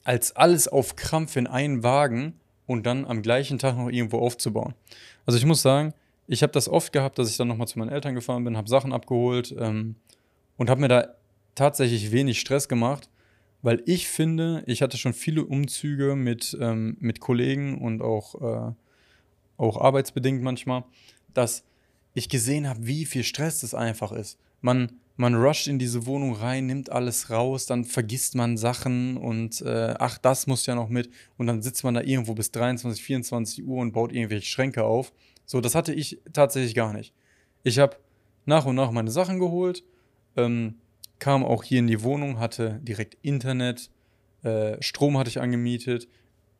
als 0.04 0.37
alles 0.37 0.69
auf 0.69 0.97
Krampf 0.97 1.37
in 1.37 1.47
einen 1.47 1.83
Wagen 1.83 2.35
und 2.66 2.85
dann 2.85 3.04
am 3.04 3.23
gleichen 3.23 3.59
Tag 3.59 3.76
noch 3.76 3.88
irgendwo 3.88 4.19
aufzubauen. 4.19 4.75
Also 5.26 5.38
ich 5.38 5.47
muss 5.47 5.62
sagen, 5.62 5.95
ich 6.26 6.42
habe 6.42 6.52
das 6.52 6.69
oft 6.69 6.92
gehabt, 6.92 7.19
dass 7.19 7.30
ich 7.30 7.37
dann 7.37 7.49
nochmal 7.49 7.69
zu 7.69 7.78
meinen 7.78 7.90
Eltern 7.90 8.14
gefahren 8.14 8.45
bin, 8.45 8.57
habe 8.57 8.69
Sachen 8.69 8.92
abgeholt 8.92 9.54
ähm, 9.59 9.97
und 10.57 10.71
habe 10.71 10.80
mir 10.80 10.88
da 10.88 11.14
tatsächlich 11.54 12.12
wenig 12.12 12.38
Stress 12.38 12.69
gemacht, 12.69 13.11
weil 13.62 13.83
ich 13.87 14.09
finde, 14.09 14.62
ich 14.66 14.83
hatte 14.83 14.97
schon 14.97 15.12
viele 15.12 15.45
Umzüge 15.45 16.16
mit, 16.16 16.57
ähm, 16.61 16.97
mit 17.00 17.21
Kollegen 17.21 17.78
und 17.80 18.02
auch, 18.02 18.71
äh, 18.71 18.73
auch 19.60 19.80
arbeitsbedingt 19.80 20.42
manchmal, 20.42 20.84
dass 21.34 21.64
ich 22.14 22.28
gesehen 22.28 22.68
habe, 22.68 22.86
wie 22.86 23.04
viel 23.04 23.22
Stress 23.22 23.60
das 23.60 23.74
einfach 23.74 24.12
ist. 24.12 24.38
Man, 24.60 24.92
man 25.16 25.34
rusht 25.34 25.68
in 25.68 25.78
diese 25.78 26.06
Wohnung 26.06 26.34
rein, 26.34 26.66
nimmt 26.66 26.90
alles 26.90 27.30
raus, 27.30 27.66
dann 27.66 27.84
vergisst 27.84 28.34
man 28.34 28.56
Sachen 28.56 29.16
und 29.16 29.60
äh, 29.62 29.94
ach, 29.98 30.18
das 30.18 30.46
muss 30.46 30.66
ja 30.66 30.74
noch 30.74 30.88
mit. 30.88 31.10
Und 31.36 31.46
dann 31.46 31.62
sitzt 31.62 31.84
man 31.84 31.94
da 31.94 32.00
irgendwo 32.00 32.34
bis 32.34 32.50
23, 32.50 33.02
24 33.02 33.66
Uhr 33.66 33.80
und 33.80 33.92
baut 33.92 34.12
irgendwelche 34.12 34.48
Schränke 34.48 34.84
auf. 34.84 35.12
So, 35.46 35.60
das 35.60 35.74
hatte 35.74 35.92
ich 35.92 36.20
tatsächlich 36.32 36.74
gar 36.74 36.92
nicht. 36.92 37.14
Ich 37.62 37.78
habe 37.78 37.96
nach 38.46 38.66
und 38.66 38.76
nach 38.76 38.90
meine 38.90 39.10
Sachen 39.10 39.38
geholt, 39.38 39.84
ähm, 40.36 40.76
kam 41.18 41.44
auch 41.44 41.62
hier 41.62 41.80
in 41.80 41.86
die 41.86 42.02
Wohnung, 42.02 42.38
hatte 42.38 42.80
direkt 42.82 43.16
Internet, 43.22 43.90
äh, 44.42 44.82
Strom 44.82 45.18
hatte 45.18 45.28
ich 45.28 45.40
angemietet. 45.40 46.08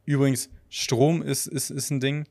Übrigens, 0.05 0.51
Strom 0.69 1.23
ist, 1.23 1.47
ist, 1.47 1.71
ist 1.71 1.91
ein 1.91 2.01
Ding, 2.01 2.27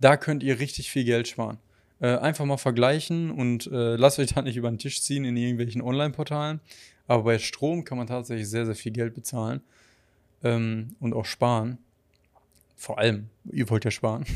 da 0.00 0.16
könnt 0.16 0.42
ihr 0.42 0.58
richtig 0.58 0.90
viel 0.90 1.04
Geld 1.04 1.28
sparen. 1.28 1.58
Äh, 2.00 2.16
einfach 2.16 2.44
mal 2.44 2.58
vergleichen 2.58 3.30
und 3.30 3.66
äh, 3.68 3.96
lasst 3.96 4.18
euch 4.18 4.34
da 4.34 4.42
nicht 4.42 4.56
über 4.56 4.70
den 4.70 4.78
Tisch 4.78 5.00
ziehen 5.00 5.24
in 5.24 5.36
irgendwelchen 5.36 5.80
Online-Portalen. 5.80 6.60
Aber 7.06 7.22
bei 7.22 7.38
Strom 7.38 7.84
kann 7.84 7.98
man 7.98 8.06
tatsächlich 8.06 8.48
sehr, 8.48 8.66
sehr 8.66 8.74
viel 8.74 8.92
Geld 8.92 9.14
bezahlen 9.14 9.62
ähm, 10.42 10.96
und 11.00 11.14
auch 11.14 11.24
sparen. 11.24 11.78
Vor 12.76 12.98
allem, 12.98 13.30
ihr 13.50 13.70
wollt 13.70 13.84
ja 13.84 13.90
sparen. 13.90 14.26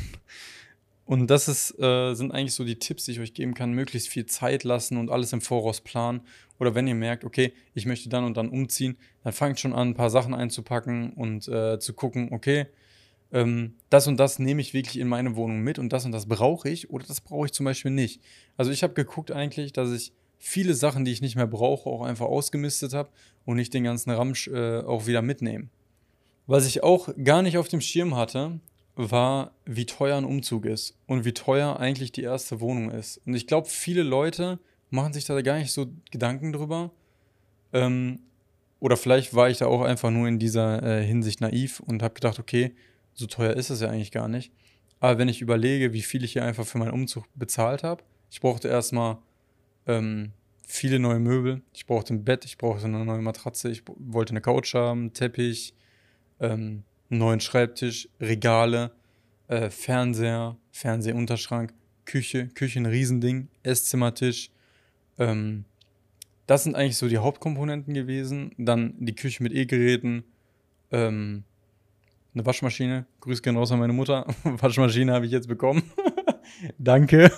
Und 1.10 1.26
das 1.26 1.48
ist, 1.48 1.76
äh, 1.80 2.14
sind 2.14 2.30
eigentlich 2.30 2.54
so 2.54 2.62
die 2.62 2.78
Tipps, 2.78 3.06
die 3.06 3.10
ich 3.10 3.18
euch 3.18 3.34
geben 3.34 3.52
kann. 3.54 3.72
Möglichst 3.72 4.08
viel 4.08 4.26
Zeit 4.26 4.62
lassen 4.62 4.96
und 4.96 5.10
alles 5.10 5.32
im 5.32 5.40
Voraus 5.40 5.80
planen. 5.80 6.20
Oder 6.60 6.76
wenn 6.76 6.86
ihr 6.86 6.94
merkt, 6.94 7.24
okay, 7.24 7.52
ich 7.74 7.84
möchte 7.84 8.08
dann 8.08 8.22
und 8.22 8.36
dann 8.36 8.48
umziehen, 8.48 8.96
dann 9.24 9.32
fangt 9.32 9.58
schon 9.58 9.72
an, 9.72 9.88
ein 9.88 9.94
paar 9.94 10.10
Sachen 10.10 10.34
einzupacken 10.34 11.12
und 11.14 11.48
äh, 11.48 11.80
zu 11.80 11.94
gucken, 11.94 12.28
okay, 12.30 12.66
ähm, 13.32 13.74
das 13.90 14.06
und 14.06 14.18
das 14.18 14.38
nehme 14.38 14.60
ich 14.60 14.74
wirklich 14.74 14.98
in 14.98 15.08
meine 15.08 15.36
Wohnung 15.36 15.60
mit 15.60 15.78
und 15.78 15.92
das 15.92 16.04
und 16.04 16.12
das 16.12 16.26
brauche 16.26 16.68
ich 16.68 16.90
oder 16.90 17.06
das 17.06 17.20
brauche 17.20 17.46
ich 17.46 17.52
zum 17.52 17.64
Beispiel 17.64 17.90
nicht. 17.90 18.20
Also 18.56 18.70
ich 18.70 18.82
habe 18.82 18.94
geguckt 18.94 19.30
eigentlich, 19.30 19.72
dass 19.72 19.90
ich 19.92 20.12
viele 20.38 20.74
Sachen, 20.74 21.04
die 21.04 21.12
ich 21.12 21.20
nicht 21.20 21.36
mehr 21.36 21.46
brauche, 21.46 21.88
auch 21.88 22.02
einfach 22.02 22.26
ausgemistet 22.26 22.92
habe 22.94 23.10
und 23.44 23.56
nicht 23.56 23.74
den 23.74 23.84
ganzen 23.84 24.10
Ramsch 24.10 24.48
äh, 24.48 24.80
auch 24.80 25.06
wieder 25.06 25.22
mitnehme. 25.22 25.68
Was 26.46 26.66
ich 26.66 26.82
auch 26.82 27.10
gar 27.22 27.42
nicht 27.42 27.58
auf 27.58 27.68
dem 27.68 27.80
Schirm 27.80 28.16
hatte, 28.16 28.58
war, 28.96 29.52
wie 29.64 29.86
teuer 29.86 30.16
ein 30.16 30.24
Umzug 30.24 30.66
ist 30.66 30.96
und 31.06 31.24
wie 31.24 31.32
teuer 31.32 31.78
eigentlich 31.78 32.12
die 32.12 32.22
erste 32.22 32.60
Wohnung 32.60 32.90
ist. 32.90 33.20
Und 33.24 33.34
ich 33.34 33.46
glaube, 33.46 33.68
viele 33.68 34.02
Leute 34.02 34.58
machen 34.90 35.12
sich 35.12 35.24
da 35.24 35.40
gar 35.42 35.58
nicht 35.58 35.72
so 35.72 35.86
Gedanken 36.10 36.52
drüber. 36.52 36.90
Ähm, 37.72 38.20
oder 38.80 38.96
vielleicht 38.96 39.34
war 39.34 39.48
ich 39.48 39.58
da 39.58 39.66
auch 39.66 39.82
einfach 39.82 40.10
nur 40.10 40.26
in 40.26 40.38
dieser 40.38 40.82
äh, 40.82 41.04
Hinsicht 41.04 41.40
naiv 41.40 41.80
und 41.80 42.02
habe 42.02 42.14
gedacht, 42.14 42.38
okay, 42.38 42.74
so 43.20 43.26
teuer 43.26 43.54
ist 43.54 43.70
es 43.70 43.80
ja 43.80 43.88
eigentlich 43.88 44.10
gar 44.10 44.28
nicht. 44.28 44.52
Aber 44.98 45.18
wenn 45.18 45.28
ich 45.28 45.40
überlege, 45.40 45.92
wie 45.92 46.02
viel 46.02 46.24
ich 46.24 46.32
hier 46.32 46.44
einfach 46.44 46.66
für 46.66 46.78
meinen 46.78 46.90
Umzug 46.90 47.24
bezahlt 47.34 47.82
habe, 47.82 48.02
ich 48.30 48.40
brauchte 48.40 48.68
erstmal 48.68 49.18
ähm, 49.86 50.32
viele 50.66 50.98
neue 50.98 51.20
Möbel, 51.20 51.62
ich 51.72 51.86
brauchte 51.86 52.14
ein 52.14 52.24
Bett, 52.24 52.44
ich 52.44 52.58
brauchte 52.58 52.86
eine 52.86 53.04
neue 53.04 53.22
Matratze, 53.22 53.70
ich 53.70 53.82
wollte 53.96 54.30
eine 54.30 54.40
Couch 54.40 54.74
haben, 54.74 55.12
Teppich, 55.12 55.74
ähm, 56.40 56.82
einen 57.10 57.20
neuen 57.20 57.40
Schreibtisch, 57.40 58.08
Regale, 58.20 58.92
äh, 59.48 59.68
Fernseher, 59.70 60.56
Fernsehunterschrank, 60.70 61.74
Küche, 62.04 62.48
Küche 62.48 62.80
ein 62.80 62.86
Riesending, 62.86 63.48
Esszimmertisch. 63.62 64.50
Ähm, 65.18 65.64
das 66.46 66.64
sind 66.64 66.74
eigentlich 66.74 66.96
so 66.96 67.08
die 67.08 67.18
Hauptkomponenten 67.18 67.94
gewesen. 67.94 68.52
Dann 68.58 68.94
die 68.98 69.14
Küche 69.14 69.42
mit 69.42 69.52
E-Geräten, 69.52 70.24
ähm, 70.90 71.44
eine 72.34 72.46
Waschmaschine. 72.46 73.06
Grüß 73.20 73.42
gerne 73.42 73.58
raus 73.58 73.72
an 73.72 73.78
meine 73.78 73.92
Mutter. 73.92 74.26
Waschmaschine 74.44 75.12
habe 75.12 75.26
ich 75.26 75.32
jetzt 75.32 75.48
bekommen. 75.48 75.82
Danke. 76.78 77.32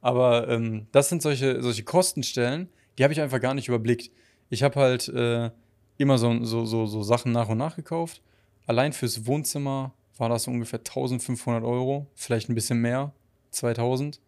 Aber 0.00 0.48
ähm, 0.48 0.86
das 0.92 1.08
sind 1.08 1.22
solche, 1.22 1.62
solche 1.62 1.82
Kostenstellen, 1.82 2.68
die 2.98 3.04
habe 3.04 3.12
ich 3.12 3.20
einfach 3.20 3.40
gar 3.40 3.54
nicht 3.54 3.68
überblickt. 3.68 4.10
Ich 4.50 4.62
habe 4.62 4.80
halt 4.80 5.08
äh, 5.08 5.50
immer 5.98 6.18
so, 6.18 6.44
so, 6.44 6.64
so, 6.64 6.86
so 6.86 7.02
Sachen 7.02 7.32
nach 7.32 7.48
und 7.48 7.58
nach 7.58 7.76
gekauft 7.76 8.22
Allein 8.68 8.92
fürs 8.92 9.24
Wohnzimmer 9.24 9.94
war 10.18 10.28
das 10.28 10.46
ungefähr 10.46 10.80
1500 10.80 11.64
Euro, 11.64 12.06
vielleicht 12.14 12.50
ein 12.50 12.54
bisschen 12.54 12.82
mehr, 12.82 13.14
2000. 13.50 14.20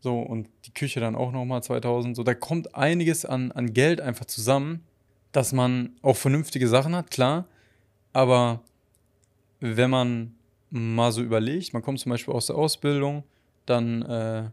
So, 0.00 0.18
und 0.18 0.48
die 0.64 0.74
Küche 0.74 0.98
dann 0.98 1.14
auch 1.14 1.30
nochmal 1.30 1.62
2000. 1.62 2.16
So, 2.16 2.24
da 2.24 2.34
kommt 2.34 2.74
einiges 2.74 3.24
an, 3.24 3.52
an 3.52 3.72
Geld 3.72 4.00
einfach 4.00 4.24
zusammen, 4.24 4.84
dass 5.30 5.52
man 5.52 5.94
auch 6.02 6.16
vernünftige 6.16 6.66
Sachen 6.66 6.96
hat, 6.96 7.12
klar. 7.12 7.46
Aber 8.12 8.64
wenn 9.60 9.90
man 9.90 10.34
mal 10.70 11.12
so 11.12 11.22
überlegt, 11.22 11.72
man 11.72 11.82
kommt 11.82 12.00
zum 12.00 12.10
Beispiel 12.10 12.34
aus 12.34 12.46
der 12.46 12.56
Ausbildung, 12.56 13.24
dann 13.66 14.02
äh, 14.02 14.50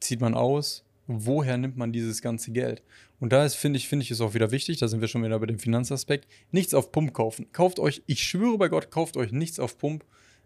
zieht 0.00 0.20
man 0.20 0.34
aus, 0.34 0.84
woher 1.06 1.56
nimmt 1.56 1.76
man 1.76 1.92
dieses 1.92 2.22
ganze 2.22 2.52
Geld? 2.52 2.82
Und 3.20 3.32
da 3.32 3.44
ist, 3.44 3.54
finde 3.54 3.76
ich, 3.78 3.88
finde 3.88 4.04
ich, 4.04 4.10
ist 4.10 4.20
auch 4.20 4.34
wieder 4.34 4.50
wichtig, 4.50 4.78
da 4.78 4.88
sind 4.88 5.00
wir 5.00 5.08
schon 5.08 5.22
wieder 5.22 5.38
bei 5.38 5.46
dem 5.46 5.58
Finanzaspekt, 5.58 6.28
nichts 6.50 6.74
auf 6.74 6.92
Pump 6.92 7.14
kaufen. 7.14 7.46
Kauft 7.52 7.78
euch, 7.78 8.02
ich 8.06 8.22
schwöre 8.22 8.58
bei 8.58 8.68
Gott, 8.68 8.90
kauft 8.90 9.16
euch 9.16 9.32
nichts 9.32 9.58
auf 9.58 9.78
Pump, 9.78 10.04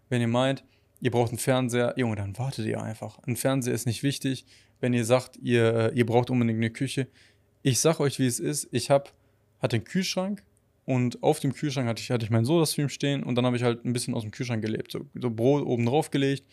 wenn 0.09 0.21
ihr 0.21 0.27
meint, 0.27 0.63
ihr 1.01 1.11
braucht 1.11 1.29
einen 1.29 1.39
Fernseher, 1.39 1.93
Junge, 1.97 2.15
dann 2.15 2.37
wartet 2.37 2.65
ihr 2.65 2.81
einfach. 2.81 3.19
Ein 3.27 3.35
Fernseher 3.35 3.73
ist 3.73 3.85
nicht 3.85 4.03
wichtig, 4.03 4.45
wenn 4.79 4.93
ihr 4.93 5.05
sagt, 5.05 5.37
ihr, 5.37 5.91
äh, 5.91 5.95
ihr 5.95 6.05
braucht 6.05 6.29
unbedingt 6.29 6.57
eine 6.57 6.69
Küche. 6.69 7.07
Ich 7.61 7.79
sag 7.79 7.99
euch, 7.99 8.19
wie 8.19 8.27
es 8.27 8.39
ist, 8.39 8.67
ich 8.71 8.89
hab, 8.89 9.13
hatte 9.59 9.77
einen 9.77 9.85
Kühlschrank 9.85 10.43
und 10.89 11.21
auf 11.21 11.39
dem 11.39 11.53
Kühlschrank 11.53 11.87
hatte 11.87 12.01
ich, 12.01 12.09
hatte 12.09 12.25
ich 12.25 12.31
meinen 12.31 12.45
Soda-Stream 12.45 12.89
stehen 12.89 13.21
und 13.21 13.35
dann 13.35 13.45
habe 13.45 13.55
ich 13.55 13.61
halt 13.61 13.85
ein 13.85 13.93
bisschen 13.93 14.15
aus 14.15 14.23
dem 14.23 14.31
Kühlschrank 14.31 14.63
gelebt. 14.63 14.91
So, 14.91 15.05
so 15.13 15.29
Brot 15.29 15.63
oben 15.63 15.85
drauf 15.85 16.09
gelegt, 16.09 16.43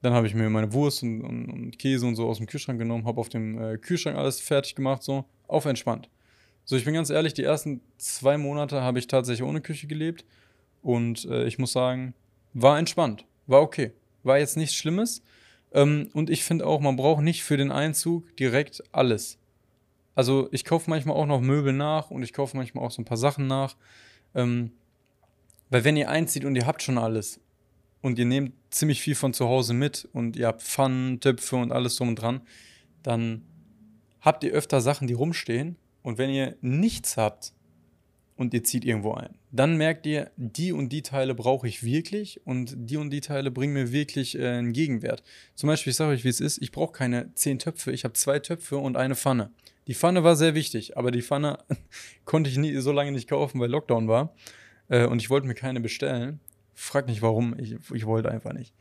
dann 0.00 0.14
habe 0.14 0.26
ich 0.26 0.34
mir 0.34 0.48
meine 0.48 0.72
Wurst 0.72 1.02
und, 1.02 1.20
und, 1.20 1.50
und, 1.50 1.78
Käse 1.78 2.06
und 2.06 2.16
so 2.16 2.26
aus 2.26 2.38
dem 2.38 2.46
Kühlschrank 2.46 2.78
genommen, 2.78 3.04
habe 3.04 3.20
auf 3.20 3.28
dem 3.28 3.60
äh, 3.60 3.76
Kühlschrank 3.76 4.16
alles 4.16 4.40
fertig 4.40 4.74
gemacht, 4.74 5.02
so 5.02 5.26
auf 5.48 5.66
entspannt. 5.66 6.08
So, 6.64 6.76
ich 6.76 6.86
bin 6.86 6.94
ganz 6.94 7.10
ehrlich, 7.10 7.34
die 7.34 7.42
ersten 7.42 7.82
zwei 7.98 8.38
Monate 8.38 8.80
habe 8.80 8.98
ich 8.98 9.06
tatsächlich 9.06 9.46
ohne 9.46 9.60
Küche 9.60 9.86
gelebt 9.86 10.24
und 10.80 11.26
äh, 11.26 11.44
ich 11.44 11.58
muss 11.58 11.72
sagen, 11.72 12.14
war 12.54 12.78
entspannt, 12.78 13.26
war 13.46 13.60
okay, 13.60 13.92
war 14.22 14.38
jetzt 14.38 14.56
nichts 14.56 14.76
Schlimmes. 14.76 15.22
Ähm, 15.74 16.08
und 16.14 16.30
ich 16.30 16.42
finde 16.42 16.66
auch, 16.66 16.80
man 16.80 16.96
braucht 16.96 17.22
nicht 17.22 17.44
für 17.44 17.58
den 17.58 17.70
Einzug 17.70 18.34
direkt 18.38 18.82
alles. 18.92 19.38
Also 20.14 20.48
ich 20.52 20.64
kaufe 20.64 20.88
manchmal 20.88 21.16
auch 21.16 21.26
noch 21.26 21.40
Möbel 21.40 21.72
nach 21.72 22.10
und 22.10 22.22
ich 22.22 22.32
kaufe 22.32 22.56
manchmal 22.56 22.84
auch 22.84 22.90
so 22.90 23.02
ein 23.02 23.04
paar 23.04 23.16
Sachen 23.16 23.46
nach. 23.46 23.76
Ähm, 24.34 24.72
weil 25.70 25.84
wenn 25.84 25.96
ihr 25.96 26.08
einzieht 26.08 26.44
und 26.44 26.56
ihr 26.56 26.66
habt 26.66 26.82
schon 26.82 26.98
alles 26.98 27.40
und 28.00 28.18
ihr 28.18 28.26
nehmt 28.26 28.52
ziemlich 28.70 29.00
viel 29.00 29.14
von 29.14 29.34
zu 29.34 29.48
Hause 29.48 29.74
mit 29.74 30.08
und 30.12 30.36
ihr 30.36 30.46
habt 30.46 30.62
Pfannen, 30.62 31.20
Töpfe 31.20 31.56
und 31.56 31.72
alles 31.72 31.96
drum 31.96 32.08
und 32.08 32.16
dran, 32.16 32.42
dann 33.02 33.42
habt 34.20 34.44
ihr 34.44 34.52
öfter 34.52 34.80
Sachen, 34.80 35.06
die 35.08 35.14
rumstehen. 35.14 35.76
Und 36.02 36.18
wenn 36.18 36.30
ihr 36.30 36.56
nichts 36.60 37.16
habt 37.16 37.52
und 38.36 38.52
ihr 38.52 38.64
zieht 38.64 38.84
irgendwo 38.84 39.12
ein, 39.12 39.34
dann 39.52 39.76
merkt 39.76 40.06
ihr, 40.06 40.30
die 40.36 40.72
und 40.72 40.90
die 40.90 41.02
Teile 41.02 41.34
brauche 41.34 41.68
ich 41.68 41.84
wirklich 41.84 42.40
und 42.44 42.74
die 42.76 42.96
und 42.96 43.10
die 43.10 43.20
Teile 43.20 43.50
bringen 43.50 43.74
mir 43.74 43.92
wirklich 43.92 44.38
äh, 44.38 44.46
einen 44.46 44.72
Gegenwert. 44.72 45.22
Zum 45.54 45.68
Beispiel, 45.68 45.92
ich 45.92 45.96
sage 45.96 46.12
euch, 46.12 46.24
wie 46.24 46.28
es 46.28 46.40
ist, 46.40 46.60
ich 46.60 46.72
brauche 46.72 46.92
keine 46.92 47.32
zehn 47.34 47.58
Töpfe, 47.58 47.92
ich 47.92 48.04
habe 48.04 48.14
zwei 48.14 48.38
Töpfe 48.38 48.76
und 48.78 48.96
eine 48.96 49.14
Pfanne. 49.14 49.50
Die 49.86 49.94
Pfanne 49.94 50.24
war 50.24 50.34
sehr 50.36 50.54
wichtig, 50.54 50.96
aber 50.96 51.10
die 51.10 51.22
Pfanne 51.22 51.58
konnte 52.24 52.50
ich 52.50 52.56
nie, 52.56 52.74
so 52.76 52.92
lange 52.92 53.12
nicht 53.12 53.28
kaufen, 53.28 53.60
weil 53.60 53.70
Lockdown 53.70 54.08
war. 54.08 54.34
Äh, 54.88 55.06
und 55.06 55.20
ich 55.20 55.30
wollte 55.30 55.46
mir 55.46 55.54
keine 55.54 55.80
bestellen. 55.80 56.40
Frag 56.74 57.06
nicht 57.06 57.22
warum, 57.22 57.58
ich, 57.58 57.76
ich 57.92 58.06
wollte 58.06 58.30
einfach 58.30 58.52
nicht. 58.52 58.74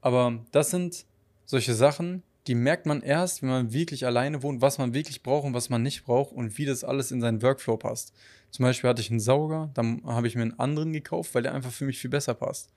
Aber 0.00 0.44
das 0.52 0.70
sind 0.70 1.06
solche 1.44 1.74
Sachen, 1.74 2.22
die 2.48 2.54
merkt 2.54 2.86
man 2.86 3.02
erst, 3.02 3.42
wenn 3.42 3.50
man 3.50 3.72
wirklich 3.74 4.06
alleine 4.06 4.42
wohnt, 4.42 4.62
was 4.62 4.78
man 4.78 4.94
wirklich 4.94 5.22
braucht 5.22 5.44
und 5.44 5.54
was 5.54 5.68
man 5.68 5.82
nicht 5.82 6.04
braucht 6.04 6.32
und 6.32 6.56
wie 6.56 6.64
das 6.64 6.82
alles 6.82 7.12
in 7.12 7.20
seinen 7.20 7.42
Workflow 7.42 7.76
passt. 7.76 8.14
Zum 8.50 8.64
Beispiel 8.64 8.88
hatte 8.88 9.02
ich 9.02 9.10
einen 9.10 9.20
Sauger, 9.20 9.70
dann 9.74 10.02
habe 10.06 10.26
ich 10.26 10.34
mir 10.34 10.42
einen 10.42 10.58
anderen 10.58 10.94
gekauft, 10.94 11.34
weil 11.34 11.42
der 11.42 11.54
einfach 11.54 11.70
für 11.70 11.84
mich 11.84 11.98
viel 11.98 12.10
besser 12.10 12.32
passt. 12.32 12.72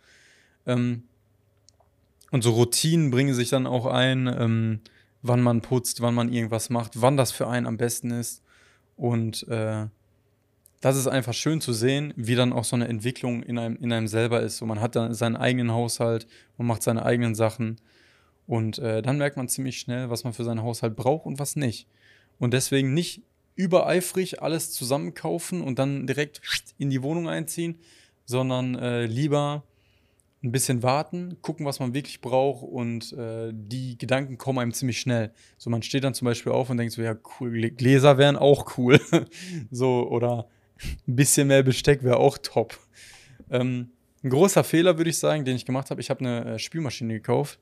Ähm, 0.67 1.03
und 2.31 2.43
so 2.43 2.51
Routinen 2.51 3.11
bringen 3.11 3.33
sich 3.33 3.49
dann 3.49 3.65
auch 3.65 3.85
ein, 3.85 4.27
ähm, 4.27 4.81
wann 5.21 5.41
man 5.41 5.61
putzt, 5.61 6.01
wann 6.01 6.15
man 6.15 6.31
irgendwas 6.31 6.69
macht, 6.69 7.01
wann 7.01 7.15
das 7.15 7.31
für 7.31 7.47
einen 7.47 7.65
am 7.65 7.77
besten 7.77 8.11
ist. 8.11 8.43
Und 8.97 9.47
äh, 9.47 9.87
das 10.81 10.97
ist 10.97 11.07
einfach 11.07 11.33
schön 11.33 11.61
zu 11.61 11.71
sehen, 11.71 12.13
wie 12.17 12.35
dann 12.35 12.51
auch 12.51 12.65
so 12.65 12.75
eine 12.75 12.89
Entwicklung 12.89 13.41
in 13.41 13.57
einem, 13.57 13.77
in 13.77 13.93
einem 13.93 14.07
selber 14.07 14.41
ist. 14.41 14.57
So, 14.57 14.65
man 14.65 14.81
hat 14.81 14.97
dann 14.97 15.13
seinen 15.13 15.37
eigenen 15.37 15.71
Haushalt, 15.71 16.27
man 16.57 16.67
macht 16.67 16.83
seine 16.83 17.05
eigenen 17.05 17.35
Sachen 17.35 17.77
und 18.51 18.79
äh, 18.79 19.01
dann 19.01 19.17
merkt 19.17 19.37
man 19.37 19.47
ziemlich 19.47 19.79
schnell, 19.79 20.09
was 20.09 20.25
man 20.25 20.33
für 20.33 20.43
seinen 20.43 20.61
Haushalt 20.61 20.97
braucht 20.97 21.25
und 21.25 21.39
was 21.39 21.55
nicht. 21.55 21.87
Und 22.37 22.53
deswegen 22.53 22.93
nicht 22.93 23.21
übereifrig 23.55 24.41
alles 24.41 24.73
zusammenkaufen 24.73 25.61
und 25.61 25.79
dann 25.79 26.05
direkt 26.05 26.41
in 26.77 26.89
die 26.89 27.01
Wohnung 27.01 27.29
einziehen, 27.29 27.79
sondern 28.25 28.75
äh, 28.75 29.05
lieber 29.05 29.63
ein 30.43 30.51
bisschen 30.51 30.83
warten, 30.83 31.37
gucken, 31.41 31.65
was 31.65 31.79
man 31.79 31.93
wirklich 31.93 32.19
braucht 32.19 32.63
und 32.63 33.13
äh, 33.13 33.53
die 33.53 33.97
Gedanken 33.97 34.37
kommen 34.37 34.59
einem 34.59 34.73
ziemlich 34.73 34.99
schnell. 34.99 35.31
So, 35.57 35.69
man 35.69 35.81
steht 35.81 36.03
dann 36.03 36.13
zum 36.13 36.25
Beispiel 36.25 36.51
auf 36.51 36.69
und 36.69 36.75
denkt 36.75 36.91
so, 36.91 37.01
ja, 37.01 37.15
cool, 37.39 37.69
Gläser 37.69 38.17
wären 38.17 38.35
auch 38.35 38.77
cool. 38.77 38.99
so, 39.71 40.09
oder 40.09 40.49
ein 41.07 41.15
bisschen 41.15 41.47
mehr 41.47 41.63
Besteck 41.63 42.03
wäre 42.03 42.17
auch 42.17 42.37
top. 42.37 42.77
Ähm, 43.49 43.91
ein 44.25 44.29
großer 44.29 44.65
Fehler, 44.65 44.97
würde 44.97 45.09
ich 45.09 45.19
sagen, 45.19 45.45
den 45.45 45.55
ich 45.55 45.65
gemacht 45.65 45.89
habe, 45.89 46.01
ich 46.01 46.09
habe 46.09 46.19
eine 46.19 46.55
äh, 46.55 46.59
Spülmaschine 46.59 47.13
gekauft 47.13 47.57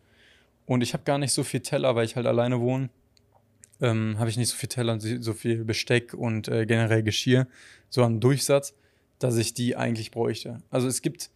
und 0.69 0.81
ich 0.81 0.93
habe 0.93 1.03
gar 1.03 1.17
nicht 1.17 1.33
so 1.33 1.43
viel 1.43 1.61
Teller, 1.61 1.95
weil 1.95 2.05
ich 2.05 2.15
halt 2.15 2.27
alleine 2.27 2.61
wohne. 2.61 2.91
Ähm, 3.81 4.19
habe 4.19 4.29
ich 4.29 4.37
nicht 4.37 4.49
so 4.49 4.55
viel 4.55 4.69
Teller 4.69 4.93
und 4.93 4.99
so 4.99 5.33
viel 5.33 5.65
Besteck 5.65 6.13
und 6.13 6.47
äh, 6.47 6.67
generell 6.67 7.01
Geschirr, 7.01 7.47
so 7.89 8.03
einen 8.03 8.19
Durchsatz, 8.19 8.75
dass 9.17 9.37
ich 9.37 9.55
die 9.55 9.75
eigentlich 9.75 10.11
bräuchte. 10.11 10.61
Also 10.69 10.87
es 10.87 11.01
gibt 11.01 11.31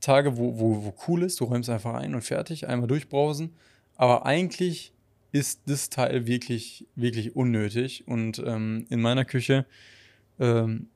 Tage, 0.00 0.36
wo, 0.36 0.58
wo, 0.58 0.84
wo 0.84 0.94
cool 1.08 1.22
ist, 1.22 1.40
du 1.40 1.44
räumst 1.44 1.70
einfach 1.70 1.94
ein 1.94 2.14
und 2.14 2.20
fertig, 2.20 2.68
einmal 2.68 2.86
durchbrausen. 2.86 3.54
Aber 3.96 4.26
eigentlich 4.26 4.92
ist 5.32 5.62
das 5.64 5.88
Teil 5.88 6.26
wirklich, 6.26 6.86
wirklich 6.96 7.34
unnötig. 7.34 8.06
Und 8.06 8.42
ähm, 8.44 8.84
in 8.90 9.00
meiner 9.00 9.24
Küche 9.24 9.64
ähm, 10.38 10.88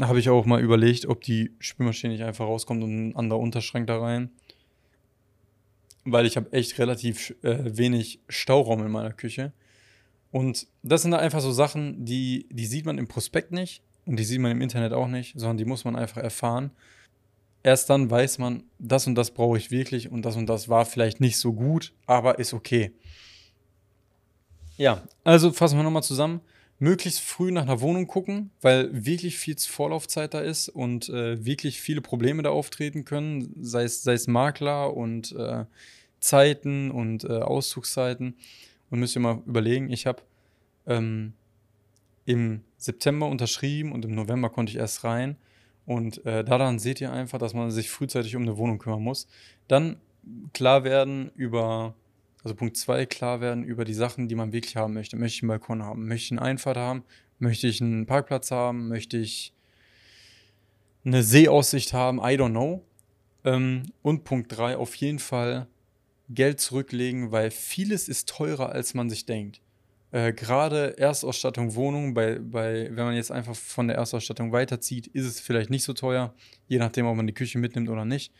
habe 0.00 0.20
ich 0.20 0.30
auch 0.30 0.46
mal 0.46 0.62
überlegt, 0.62 1.04
ob 1.04 1.20
die 1.20 1.52
Spülmaschine 1.58 2.14
nicht 2.14 2.24
einfach 2.24 2.46
rauskommt 2.46 2.82
und 2.82 3.08
ein 3.08 3.16
anderer 3.16 3.40
Unterschrank 3.40 3.88
da 3.88 3.98
rein. 3.98 4.30
Weil 6.04 6.26
ich 6.26 6.36
habe 6.36 6.52
echt 6.52 6.78
relativ 6.78 7.34
äh, 7.42 7.76
wenig 7.76 8.20
Stauraum 8.28 8.84
in 8.84 8.92
meiner 8.92 9.12
Küche. 9.12 9.52
Und 10.30 10.66
das 10.82 11.02
sind 11.02 11.12
da 11.12 11.18
einfach 11.18 11.40
so 11.40 11.52
Sachen, 11.52 12.04
die, 12.04 12.46
die 12.50 12.66
sieht 12.66 12.86
man 12.86 12.98
im 12.98 13.06
Prospekt 13.06 13.52
nicht 13.52 13.82
und 14.04 14.18
die 14.18 14.24
sieht 14.24 14.40
man 14.40 14.50
im 14.50 14.60
Internet 14.60 14.92
auch 14.92 15.08
nicht, 15.08 15.38
sondern 15.38 15.58
die 15.58 15.64
muss 15.64 15.84
man 15.84 15.96
einfach 15.96 16.22
erfahren. 16.22 16.70
Erst 17.62 17.88
dann 17.88 18.10
weiß 18.10 18.38
man, 18.38 18.64
das 18.78 19.06
und 19.06 19.14
das 19.14 19.30
brauche 19.30 19.56
ich 19.56 19.70
wirklich 19.70 20.10
und 20.10 20.22
das 20.22 20.36
und 20.36 20.46
das 20.46 20.68
war 20.68 20.84
vielleicht 20.84 21.20
nicht 21.20 21.38
so 21.38 21.52
gut, 21.52 21.94
aber 22.06 22.38
ist 22.38 22.52
okay. 22.52 22.92
Ja, 24.76 25.02
also 25.22 25.52
fassen 25.52 25.78
wir 25.78 25.84
nochmal 25.84 26.02
zusammen. 26.02 26.40
Möglichst 26.84 27.20
früh 27.20 27.50
nach 27.50 27.62
einer 27.62 27.80
Wohnung 27.80 28.06
gucken, 28.06 28.50
weil 28.60 29.06
wirklich 29.06 29.38
viel 29.38 29.56
Vorlaufzeit 29.58 30.34
da 30.34 30.40
ist 30.40 30.68
und 30.68 31.08
äh, 31.08 31.42
wirklich 31.42 31.80
viele 31.80 32.02
Probleme 32.02 32.42
da 32.42 32.50
auftreten 32.50 33.06
können, 33.06 33.54
sei 33.58 33.84
es, 33.84 34.02
sei 34.02 34.12
es 34.12 34.26
Makler 34.26 34.94
und 34.94 35.32
äh, 35.32 35.64
Zeiten 36.20 36.90
und 36.90 37.24
äh, 37.24 37.38
Auszugszeiten. 37.38 38.36
Und 38.90 39.00
müsst 39.00 39.16
ihr 39.16 39.20
mal 39.20 39.42
überlegen, 39.46 39.90
ich 39.90 40.04
habe 40.04 40.22
ähm, 40.86 41.32
im 42.26 42.60
September 42.76 43.28
unterschrieben 43.28 43.90
und 43.90 44.04
im 44.04 44.14
November 44.14 44.50
konnte 44.50 44.70
ich 44.70 44.78
erst 44.78 45.04
rein. 45.04 45.36
Und 45.86 46.24
äh, 46.26 46.44
daran 46.44 46.78
seht 46.78 47.00
ihr 47.00 47.10
einfach, 47.10 47.38
dass 47.38 47.54
man 47.54 47.70
sich 47.70 47.88
frühzeitig 47.88 48.36
um 48.36 48.42
eine 48.42 48.58
Wohnung 48.58 48.78
kümmern 48.78 49.02
muss. 49.02 49.26
Dann 49.68 49.96
klar 50.52 50.84
werden 50.84 51.30
über, 51.34 51.94
also 52.44 52.54
Punkt 52.54 52.76
2, 52.76 53.06
klar 53.06 53.40
werden 53.40 53.64
über 53.64 53.86
die 53.86 53.94
Sachen, 53.94 54.28
die 54.28 54.34
man 54.34 54.52
wirklich 54.52 54.76
haben 54.76 54.92
möchte. 54.92 55.16
Möchte 55.16 55.38
ich 55.38 55.42
einen 55.42 55.48
Balkon 55.48 55.82
haben? 55.82 56.06
Möchte 56.06 56.26
ich 56.26 56.32
eine 56.32 56.42
Einfahrt 56.42 56.76
haben? 56.76 57.02
Möchte 57.38 57.66
ich 57.66 57.80
einen 57.80 58.04
Parkplatz 58.04 58.50
haben? 58.50 58.88
Möchte 58.88 59.16
ich 59.16 59.54
eine 61.06 61.22
Seeaussicht 61.22 61.94
haben? 61.94 62.18
I 62.18 62.36
don't 62.36 62.50
know. 62.50 62.84
Ähm, 63.44 63.84
und 64.02 64.24
Punkt 64.24 64.56
3, 64.56 64.76
auf 64.76 64.94
jeden 64.96 65.18
Fall 65.18 65.66
Geld 66.28 66.60
zurücklegen, 66.60 67.32
weil 67.32 67.50
vieles 67.50 68.08
ist 68.08 68.28
teurer, 68.28 68.70
als 68.70 68.92
man 68.92 69.08
sich 69.08 69.24
denkt. 69.24 69.62
Äh, 70.10 70.34
Gerade 70.34 70.98
Erstausstattung 70.98 71.74
Wohnung, 71.74 72.12
bei, 72.12 72.38
bei, 72.38 72.90
wenn 72.92 73.06
man 73.06 73.14
jetzt 73.14 73.32
einfach 73.32 73.56
von 73.56 73.88
der 73.88 73.96
Erstausstattung 73.96 74.52
weiterzieht, 74.52 75.06
ist 75.06 75.24
es 75.24 75.40
vielleicht 75.40 75.70
nicht 75.70 75.84
so 75.84 75.94
teuer, 75.94 76.34
je 76.68 76.78
nachdem, 76.78 77.06
ob 77.06 77.16
man 77.16 77.26
die 77.26 77.34
Küche 77.34 77.58
mitnimmt 77.58 77.88
oder 77.88 78.04
nicht. 78.04 78.32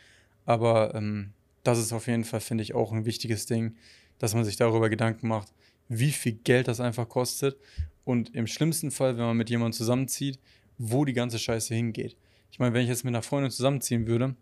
Aber 0.45 0.95
ähm, 0.95 1.33
das 1.65 1.79
ist 1.79 1.93
auf 1.93 2.07
jeden 2.07 2.25
Fall, 2.25 2.41
finde 2.41 2.63
ich, 2.63 2.75
auch 2.75 2.93
ein 2.93 3.05
wichtiges 3.05 3.47
Ding, 3.47 3.77
dass 4.19 4.35
man 4.35 4.45
sich 4.45 4.57
darüber 4.57 4.89
Gedanken 4.89 5.29
macht, 5.29 5.53
wie 5.89 6.13
viel 6.13 6.33
Geld 6.33 6.69
das 6.69 6.81
einfach 6.81 7.09
kostet 7.09 7.59
und 8.05 8.35
im 8.35 8.47
schlimmsten 8.47 8.91
Fall, 8.91 9.19
wenn 9.19 9.25
man 9.25 9.37
mit 9.37 9.51
jemandem 9.51 9.77
zusammenzieht, 9.77 10.39
wo 10.79 11.05
die 11.05 11.13
ganze 11.13 11.39
Scheiße 11.39 11.75
hingeht. 11.75 12.17
Ich 12.51 12.59
meine, 12.59 12.73
wenn 12.73 12.83
ich 12.83 12.89
jetzt 12.89 13.05
mit 13.05 13.13
einer 13.13 13.23
Freundin 13.23 13.51
zusammenziehen 13.51 14.07
würde, 14.07 14.37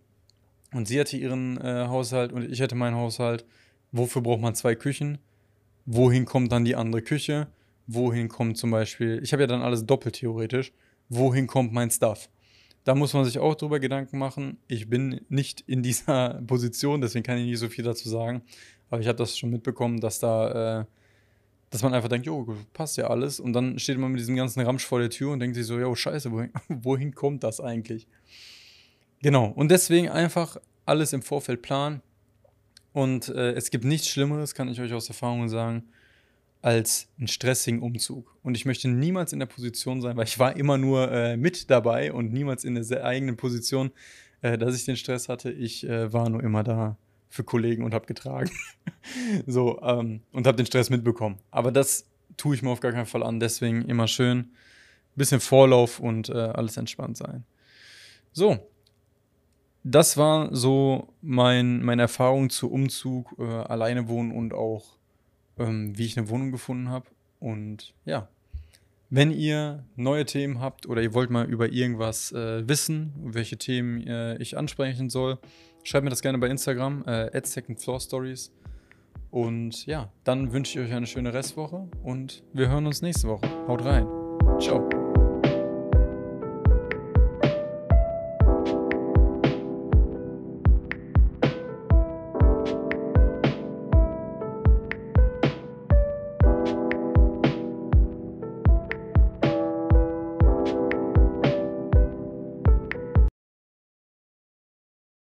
und 0.73 0.88
sie 0.88 0.99
hatte 0.99 1.17
ihren 1.17 1.59
äh, 1.59 1.87
Haushalt 1.88 2.33
und 2.33 2.50
ich 2.50 2.61
hätte 2.61 2.75
meinen 2.75 2.97
Haushalt. 2.97 3.45
Wofür 3.93 4.23
braucht 4.23 4.41
man 4.41 4.55
zwei 4.55 4.75
Küchen? 4.75 5.19
Wohin 5.85 6.25
kommt 6.25 6.50
dann 6.50 6.64
die 6.64 6.76
andere 6.76 7.02
Küche? 7.02 7.49
Wohin 7.87 8.29
kommt 8.29 8.57
zum 8.57 8.71
Beispiel, 8.71 9.21
ich 9.23 9.33
habe 9.33 9.43
ja 9.43 9.47
dann 9.47 9.61
alles 9.61 9.85
doppelt 9.85 10.14
theoretisch, 10.17 10.73
wohin 11.09 11.47
kommt 11.47 11.73
mein 11.73 11.91
Stuff? 11.91 12.31
Da 12.85 12.95
muss 12.95 13.15
man 13.15 13.25
sich 13.25 13.39
auch 13.39 13.55
drüber 13.55 13.79
Gedanken 13.79 14.19
machen. 14.19 14.59
Ich 14.67 14.89
bin 14.89 15.21
nicht 15.29 15.61
in 15.62 15.83
dieser 15.83 16.41
Position, 16.47 17.01
deswegen 17.01 17.23
kann 17.23 17.39
ich 17.39 17.47
nicht 17.47 17.59
so 17.59 17.69
viel 17.69 17.85
dazu 17.85 18.09
sagen. 18.09 18.43
Aber 18.91 19.01
ich 19.01 19.09
habe 19.09 19.19
das 19.19 19.39
schon 19.39 19.51
mitbekommen, 19.51 20.01
dass 20.01 20.19
da, 20.19 20.81
äh, 20.81 20.85
dass 21.71 21.83
man 21.83 21.95
einfach 21.95 22.09
denkt, 22.09 22.27
jo, 22.27 22.55
passt 22.73 22.97
ja 22.97 23.09
alles. 23.09 23.41
Und 23.41 23.53
dann 23.53 23.79
steht 23.79 23.99
man 23.99 24.11
mit 24.11 24.21
diesem 24.21 24.37
ganzen 24.37 24.61
Ramsch 24.61 24.85
vor 24.85 24.99
der 24.99 25.11
Tür 25.11 25.31
und 25.31 25.41
denkt 25.41 25.57
sich 25.57 25.67
so, 25.67 25.79
jo, 25.79 25.95
scheiße, 25.95 26.31
wohin, 26.33 26.51
wohin 26.69 27.15
kommt 27.15 27.45
das 27.45 27.61
eigentlich? 27.61 28.07
Genau, 29.23 29.47
und 29.47 29.71
deswegen 29.71 30.09
einfach 30.09 30.57
alles 30.85 31.12
im 31.12 31.23
Vorfeld 31.23 31.62
planen. 31.62 32.03
Und 32.93 33.29
äh, 33.29 33.53
es 33.53 33.71
gibt 33.71 33.85
nichts 33.85 34.09
Schlimmeres, 34.09 34.55
kann 34.55 34.69
ich 34.69 34.81
euch 34.81 34.93
aus 34.93 35.09
Erfahrung 35.09 35.49
sagen, 35.49 35.85
als 36.62 37.09
einen 37.19 37.28
stressigen 37.28 37.83
Umzug. 37.83 38.37
Und 38.42 38.57
ich 38.57 38.64
möchte 38.64 38.88
niemals 38.88 39.33
in 39.33 39.40
der 39.40 39.47
Position 39.47 40.00
sein, 40.00 40.16
weil 40.16 40.25
ich 40.25 40.38
war 40.38 40.57
immer 40.57 40.78
nur 40.78 41.11
äh, 41.11 41.37
mit 41.37 41.71
dabei 41.71 42.12
und 42.12 42.33
niemals 42.33 42.64
in 42.64 42.75
der 42.75 43.04
eigenen 43.04 43.37
Position, 43.37 43.90
äh, 44.40 44.57
dass 44.57 44.76
ich 44.76 44.85
den 44.85 44.97
Stress 44.97 45.28
hatte. 45.28 45.50
Ich 45.50 45.87
äh, 45.87 46.12
war 46.12 46.29
nur 46.29 46.42
immer 46.42 46.62
da 46.62 46.96
für 47.29 47.44
Kollegen 47.44 47.85
und 47.85 47.94
habe 47.94 48.07
getragen. 48.07 48.51
so, 49.46 49.81
ähm, 49.83 50.22
und 50.33 50.46
habe 50.46 50.57
den 50.57 50.66
Stress 50.66 50.88
mitbekommen. 50.88 51.38
Aber 51.51 51.72
das 51.72 52.07
tue 52.37 52.55
ich 52.55 52.62
mir 52.62 52.70
auf 52.70 52.81
gar 52.81 52.92
keinen 52.92 53.07
Fall 53.07 53.22
an. 53.22 53.40
Deswegen 53.40 53.83
immer 53.83 54.07
schön, 54.07 54.53
bisschen 55.16 55.40
Vorlauf 55.40 55.98
und 55.98 56.29
äh, 56.29 56.33
alles 56.33 56.77
entspannt 56.77 57.16
sein. 57.16 57.44
So, 58.33 58.59
das 59.85 60.16
war 60.16 60.55
so 60.55 61.09
mein, 61.20 61.83
meine 61.83 62.03
Erfahrung 62.03 62.51
zu 62.51 62.70
Umzug, 62.70 63.35
äh, 63.38 63.42
alleine 63.42 64.09
wohnen 64.09 64.33
und 64.33 64.55
auch, 64.55 64.98
ähm, 65.59 65.97
wie 65.97 66.07
ich 66.07 66.17
eine 66.17 66.29
Wohnung 66.29 66.53
gefunden 66.53 66.88
habe. 66.88 67.07
Und 67.41 67.95
ja, 68.05 68.29
wenn 69.11 69.31
ihr 69.31 69.85
neue 69.97 70.25
Themen 70.25 70.61
habt 70.61 70.87
oder 70.87 71.03
ihr 71.03 71.12
wollt 71.12 71.31
mal 71.31 71.45
über 71.45 71.71
irgendwas 71.71 72.33
äh, 72.33 72.67
wissen, 72.67 73.12
welche 73.23 73.59
Themen 73.59 74.07
äh, 74.07 74.37
ich 74.38 74.57
ansprechen 74.57 75.11
soll, 75.11 75.38
schreibt 75.83 76.05
mir 76.05 76.11
das 76.11 76.23
gerne 76.23 76.38
bei 76.38 76.49
Instagram, 76.49 77.05
äh, 77.05 78.01
Stories. 78.01 78.53
Und 79.31 79.87
ja, 79.87 80.11
dann 80.25 80.53
wünsche 80.53 80.79
ich 80.79 80.87
euch 80.87 80.95
eine 80.95 81.07
schöne 81.07 81.33
Restwoche 81.35 81.88
und 82.03 82.43
wir 82.53 82.69
hören 82.69 82.87
uns 82.87 83.03
nächste 83.03 83.29
Woche. 83.29 83.49
Haut 83.67 83.85
rein. 83.85 84.07
Ciao. 84.61 85.02